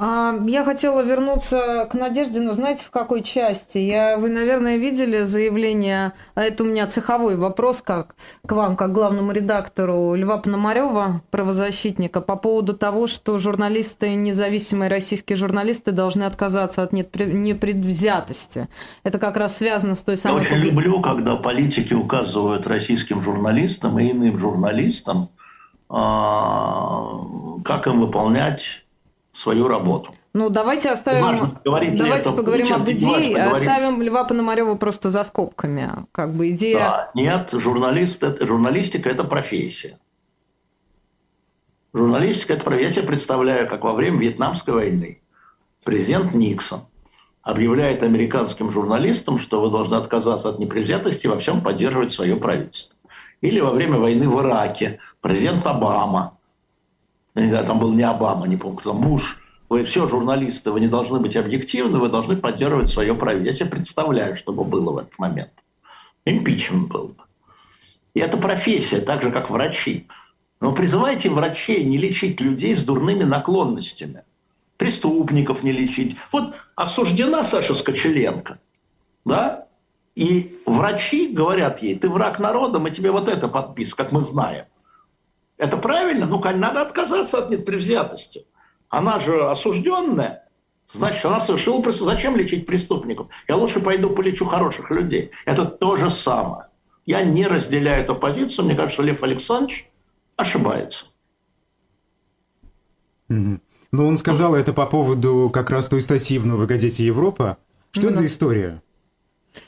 [0.00, 3.78] А, я хотела вернуться к Надежде, но знаете, в какой части?
[3.78, 8.14] Я, вы, наверное, видели заявление, а это у меня цеховой вопрос как
[8.46, 15.36] к вам, как главному редактору Льва Пономарева, правозащитника, по поводу того, что журналисты, независимые российские
[15.36, 18.68] журналисты должны отказаться от непредвзятости.
[19.02, 20.42] Это как раз связано с той самой...
[20.42, 25.30] Я очень люблю, когда политики указывают российским журналистам и иным журналистам,
[25.88, 27.20] а,
[27.64, 28.84] как им выполнять
[29.38, 30.14] свою работу.
[30.34, 31.58] Ну, давайте оставим...
[31.64, 36.06] давайте поговорим об идее, оставим Льва Пономарева просто за скобками.
[36.12, 36.78] Как бы идея...
[36.78, 39.98] Да, нет, журналист, это, журналистика– это профессия.
[41.94, 43.02] Журналистика– это профессия.
[43.02, 45.22] Представляю, как во время Вьетнамской войны
[45.84, 46.82] президент Никсон
[47.42, 52.98] объявляет американским журналистам, что вы должны отказаться от непредвзятости и во всем поддерживать свое правительство.
[53.40, 56.34] Или во время войны в Ираке президент Обама–
[57.64, 61.36] там был не Обама, не помню, кто, Буш, вы все журналисты, вы не должны быть
[61.36, 63.64] объективны, вы должны поддерживать свое правительство.
[63.64, 65.52] Я себе представляю, что бы было в этот момент.
[66.24, 67.22] Импичмент был бы.
[68.14, 70.08] И это профессия, так же, как врачи.
[70.60, 74.24] Но призывайте врачей не лечить людей с дурными наклонностями.
[74.76, 76.16] Преступников не лечить.
[76.32, 78.58] Вот осуждена Саша Скочеленко,
[79.24, 79.66] да?
[80.14, 84.64] И врачи говорят ей, ты враг народа, мы тебе вот это подписываем, как мы знаем.
[85.58, 86.26] Это правильно?
[86.26, 88.46] Ну, надо отказаться от непредвзятости.
[88.88, 90.44] Она же осужденная.
[90.90, 92.16] Значит, она совершила преступление.
[92.16, 93.28] Зачем лечить преступников?
[93.48, 95.32] Я лучше пойду полечу хороших людей.
[95.44, 96.68] Это то же самое.
[97.04, 98.66] Я не разделяю эту позицию.
[98.66, 99.90] Мне кажется, Лев Александрович
[100.36, 101.06] ошибается.
[103.28, 103.60] Угу.
[103.92, 107.58] Ну, он сказал это по поводу как раз той статьи в «Новой газете Европа».
[107.90, 108.82] Что ну, это за история?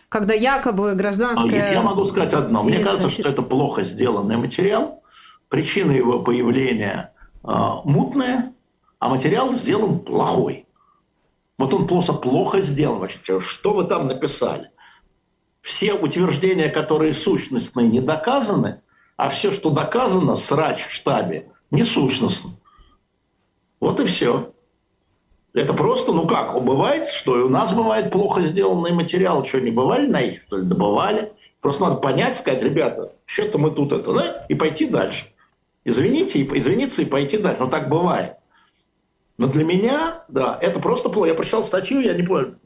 [0.09, 1.73] Когда якобы гражданская...
[1.73, 2.63] Я могу сказать одно.
[2.63, 5.03] Мне кажется, что это плохо сделанный материал
[5.51, 7.13] причина его появления
[7.45, 7.49] э,
[7.85, 8.55] мутная,
[8.99, 10.65] а материал сделан плохой.
[11.59, 13.01] Вот он просто плохо сделан.
[13.01, 14.71] Вообще, что вы там написали?
[15.61, 18.81] Все утверждения, которые сущностные, не доказаны,
[19.19, 22.53] а все, что доказано, срач в штабе, не сущностно.
[23.79, 24.53] Вот и все.
[25.53, 29.45] Это просто, ну как, бывает, что и у нас бывает плохо сделанный материал.
[29.45, 30.65] Что, не бывали на их, что ли?
[30.65, 31.33] Добывали.
[31.61, 35.27] Просто надо понять, сказать, ребята, что-то мы тут это, да, и пойти дальше
[35.85, 37.61] извините, извиниться и пойти дальше.
[37.61, 38.37] Но так бывает.
[39.39, 41.29] Но для меня, да, это просто плохо.
[41.29, 42.57] Я прочитал статью, я не понял,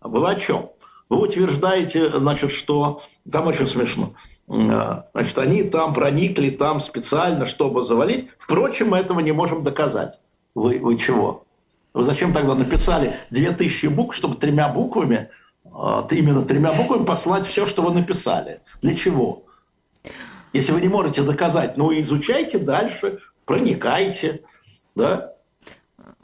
[0.00, 0.70] а вы о чем?
[1.08, 4.14] Вы утверждаете, значит, что там очень смешно.
[4.48, 8.28] А, значит, они там проникли, там специально, чтобы завалить.
[8.38, 10.18] Впрочем, мы этого не можем доказать.
[10.54, 11.44] Вы, вы чего?
[11.92, 15.28] Вы зачем тогда написали 2000 букв, чтобы тремя буквами,
[15.64, 18.60] а, именно тремя буквами послать все, что вы написали?
[18.80, 19.44] Для чего?
[20.52, 24.42] Если вы не можете доказать, ну изучайте дальше, проникайте,
[24.94, 25.31] да,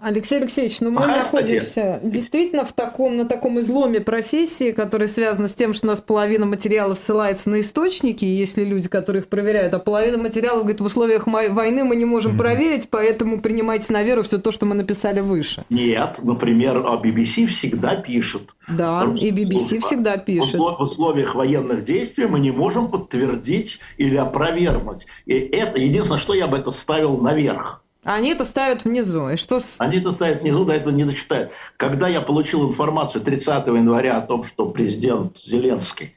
[0.01, 2.01] Алексей Алексеевич, ну мы Ага, находимся кстати.
[2.05, 6.47] действительно в таком, на таком изломе профессии, который связан с тем, что у нас половина
[6.47, 10.85] материалов ссылается на источники, и если люди, которые их проверяют, а половина материалов, говорит, в
[10.85, 12.39] условиях войны мы не можем mm-hmm.
[12.39, 15.65] проверить, поэтому принимайте на веру все то, что мы написали выше.
[15.69, 18.43] Нет, например, BBC всегда пишет.
[18.69, 20.61] Да, и BBC всегда пишет.
[20.61, 25.07] В условиях военных действий мы не можем подтвердить или опровергнуть.
[25.27, 27.83] И это единственное, что я бы это ставил наверх.
[28.05, 29.29] Они это ставят внизу.
[29.29, 29.59] И что...
[29.79, 31.53] Они это ставят внизу, до этого не дочитают.
[31.77, 36.15] Когда я получил информацию 30 января о том, что президент Зеленский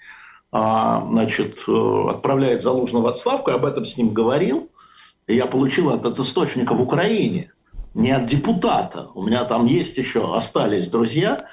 [0.52, 4.70] а, значит, э, отправляет Залужного в отставку, я об этом с ним говорил,
[5.28, 7.52] и я получил это от источника в Украине,
[7.94, 9.08] не от депутата.
[9.16, 11.48] У меня там есть еще, остались друзья,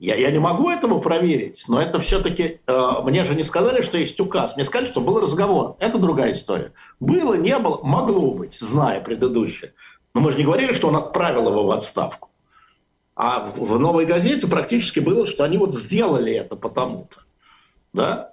[0.00, 2.60] я, я не могу этого проверить, но это все-таки...
[2.66, 4.56] Э, мне же не сказали, что есть указ.
[4.56, 5.76] Мне сказали, что был разговор.
[5.78, 6.72] Это другая история.
[7.00, 9.74] Было, не было, могло быть, зная предыдущее.
[10.14, 12.30] Но мы же не говорили, что он отправил его в отставку.
[13.14, 17.18] А в, в «Новой газете» практически было, что они вот сделали это потому-то.
[17.92, 18.32] Да?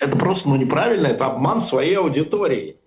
[0.00, 2.80] Это просто ну, неправильно, это обман своей аудитории.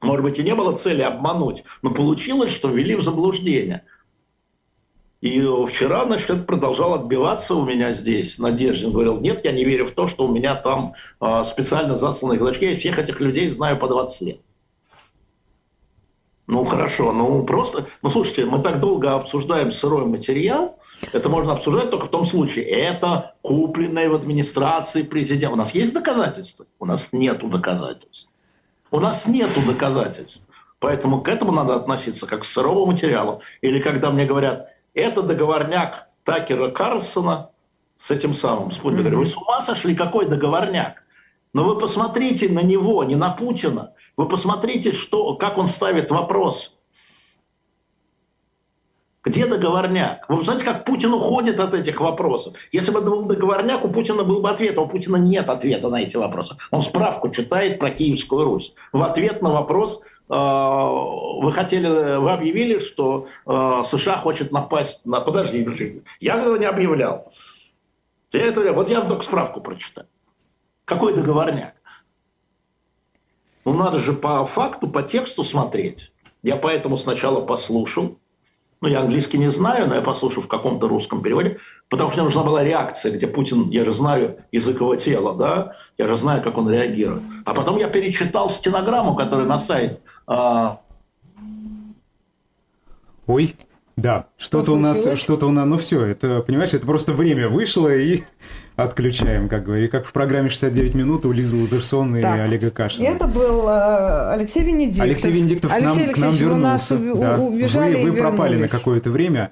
[0.00, 3.84] Может быть, и не было цели обмануть, но получилось, что ввели в заблуждение.
[5.20, 8.38] И вчера, значит, это продолжал отбиваться у меня здесь.
[8.38, 12.40] Надеждин говорил, нет, я не верю в то, что у меня там э, специально засланные
[12.40, 12.70] значки.
[12.70, 14.40] Я всех этих людей знаю по 20 лет.
[16.50, 17.86] Ну, хорошо, ну просто...
[18.02, 20.80] Ну, слушайте, мы так долго обсуждаем сырой материал,
[21.12, 25.52] это можно обсуждать только в том случае, это купленное в администрации президента.
[25.52, 26.66] У нас есть доказательства?
[26.80, 28.32] У нас нету доказательств.
[28.90, 30.44] У нас нету доказательств.
[30.80, 33.42] Поэтому к этому надо относиться как к сырому материалу.
[33.60, 37.50] Или когда мне говорят, это договорняк Такера Карлсона
[37.98, 39.12] с этим самым спутником.
[39.12, 39.16] Mm-hmm.
[39.16, 39.94] Вы с ума сошли?
[39.94, 41.02] Какой договорняк?
[41.52, 43.94] Но вы посмотрите на него, не на Путина.
[44.16, 46.76] Вы посмотрите, что, как он ставит вопрос.
[49.22, 50.24] Где договорняк?
[50.30, 52.54] Вы знаете, как Путин уходит от этих вопросов?
[52.72, 56.00] Если бы был договорняк, у Путина был бы ответ, а у Путина нет ответа на
[56.00, 56.56] эти вопросы.
[56.70, 58.72] Он справку читает про Киевскую Русь.
[58.92, 60.00] В ответ на вопрос
[60.34, 65.20] вы хотели, вы объявили, что э, США хочет напасть на...
[65.20, 66.02] Подожди, подожди.
[66.20, 67.32] Я этого не объявлял.
[68.32, 68.72] Я это...
[68.72, 70.06] Вот я вам только справку прочитаю.
[70.84, 71.74] Какой договорняк?
[73.64, 76.12] Ну, надо же по факту, по тексту смотреть.
[76.42, 78.18] Я поэтому сначала послушал,
[78.80, 81.58] ну, я английский не знаю, но я послушал в каком-то русском переводе,
[81.90, 85.76] потому что мне нужна была реакция, где Путин, я же знаю язык его тела, да,
[85.98, 87.22] я же знаю, как он реагирует.
[87.44, 90.00] А потом я перечитал стенограмму, которая на сайт...
[90.30, 90.80] А...
[93.26, 93.56] Ой,
[93.96, 97.92] да, что-то у нас, что-то у нас, ну все, это, понимаешь, это просто время вышло
[97.92, 98.22] и
[98.76, 103.08] отключаем, как говорится, как в программе 69 минут у Лизы Лазерсон и так, Олега Кашина.
[103.08, 105.04] Это был э, Алексей Венедиктов.
[105.04, 106.96] Алексей Венедиктов Алексей к нам, к нам вернулся.
[106.96, 107.36] Вы, да.
[107.36, 109.50] убежали вы, вы пропали на какое-то время.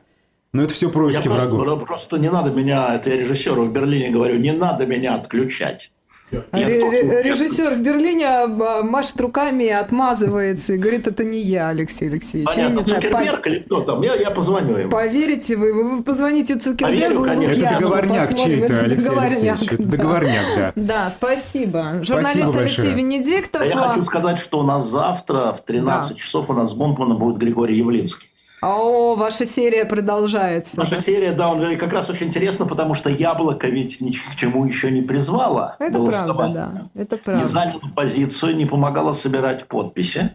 [0.53, 1.65] Но это все происки я врагов.
[1.65, 5.91] Просто, просто не надо меня, это я режиссеру в Берлине говорю, не надо меня отключать.
[6.31, 12.49] Режиссер в Берлине а, машет руками, отмазывается и говорит, это не я, Алексей Алексеевич.
[12.55, 13.49] Понятно, я не знаю, Цукерберг по...
[13.49, 14.03] или кто там?
[14.03, 14.91] Я, я позвоню ему.
[14.91, 17.25] Поверите вы, вы позвоните Цукербергу.
[17.25, 19.73] Поверю, это договорняк чей-то, Алексей договорняк, Алексеевич.
[19.73, 20.73] Это договорняк, да.
[20.77, 22.01] Да, спасибо.
[22.03, 23.63] Журналист спасибо Алексей Венедиктов.
[23.63, 26.17] А я хочу сказать, что у нас завтра в 13 да.
[26.17, 28.29] часов у нас с Бонтмана будет Григорий Явлинский.
[28.61, 30.79] О, ваша серия продолжается.
[30.79, 34.65] Наша серия, да, он как раз очень интересно, потому что яблоко ведь ни к чему
[34.65, 35.77] еще не призвало.
[35.79, 36.49] Это правда,
[36.95, 37.01] да.
[37.01, 37.43] Это правда.
[37.43, 40.33] Не заняла позицию, не помогала собирать подписи.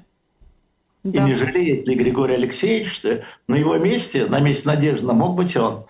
[1.03, 1.19] Да.
[1.19, 5.57] И не жалеет ли Григорий Алексеевич, что на его месте, на месте Надежды, мог быть
[5.57, 5.85] он.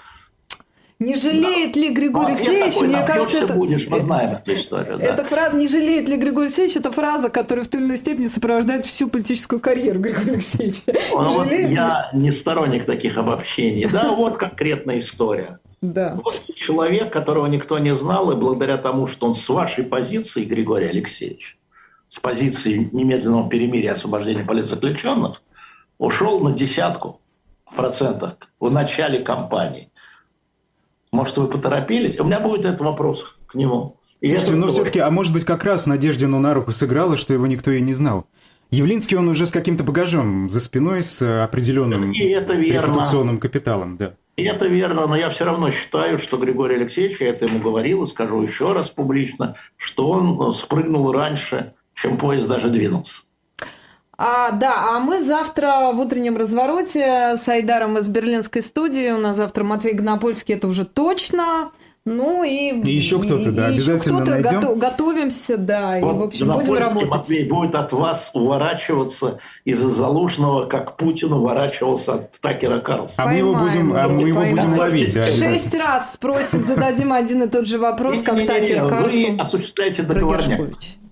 [1.03, 3.53] Не жалеет ли Григорий Алексеевич, такой, мне кажется, это...
[3.53, 4.97] будешь, мы знаем эту историю.
[4.97, 5.05] Да.
[5.05, 8.27] Эта фраза «не жалеет ли Григорий Алексеевич»– это фраза, которая в той или иной степени
[8.27, 10.81] сопровождает всю политическую карьеру Григория Алексеевича.
[11.13, 13.87] Ну, вот я не сторонник таких обобщений.
[13.87, 15.59] Да, вот конкретная история.
[15.81, 16.17] Да.
[16.23, 20.87] Вот человек, которого никто не знал, и благодаря тому, что он с вашей позиции, Григорий
[20.87, 21.57] Алексеевич,
[22.07, 25.41] с позиции немедленного перемирия освобождения политзаключенных,
[25.97, 27.19] ушел на десятку
[27.75, 29.89] процентов в начале кампании.
[31.13, 32.19] Может, вы поторопились?
[32.19, 33.97] У меня будет этот вопрос к нему.
[34.19, 37.45] И Слушайте, ну все-таки, а может быть, как раз Надеждину на руку сыграло, что его
[37.45, 38.25] никто и не знал.
[38.71, 43.37] Явлинский, он уже с каким-то багажом за спиной, с определенным и это верно.
[43.37, 44.15] капиталом, да.
[44.37, 48.01] И это верно, но я все равно считаю, что Григорий Алексеевич, я это ему говорил
[48.01, 53.21] и скажу еще раз публично, что он спрыгнул раньше, чем поезд даже двинулся.
[54.17, 59.11] А, да, а мы завтра в утреннем развороте с Айдаром из берлинской студии.
[59.11, 61.71] У нас завтра Матвей Гнопольский, это уже точно.
[62.05, 64.59] Ну и, и еще кто-то, да, и обязательно кто-то найдем.
[64.59, 67.09] Готов, готовимся, да, вот, и в общем будем работать.
[67.09, 73.23] Матвей будет от вас уворачиваться из-за Залужного, как Путин уворачивался от Такера Карлсона.
[73.23, 75.13] А мы его будем, а мы его будем ловить.
[75.13, 79.37] Да, Шесть раз спросит, зададим один и тот же вопрос, как Такер Карлсон.
[79.37, 80.59] Вы осуществляете договорняк.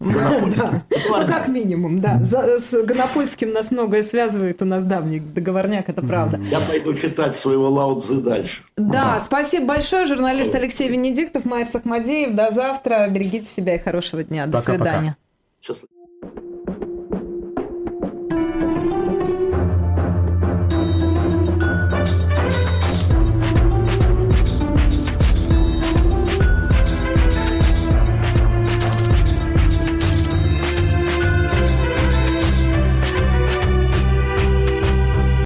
[0.03, 2.19] Ну, как минимум, да.
[2.23, 6.39] С Гонопольским нас многое связывает, у нас давний договорняк, это правда.
[6.49, 8.63] Я пойду читать своего Лао дальше.
[8.77, 12.35] Да, спасибо большое, журналист Алексей Венедиктов, Майер Сахмадеев.
[12.35, 14.47] До завтра, берегите себя и хорошего дня.
[14.47, 15.15] До свидания.
[15.61, 15.89] Счастливо.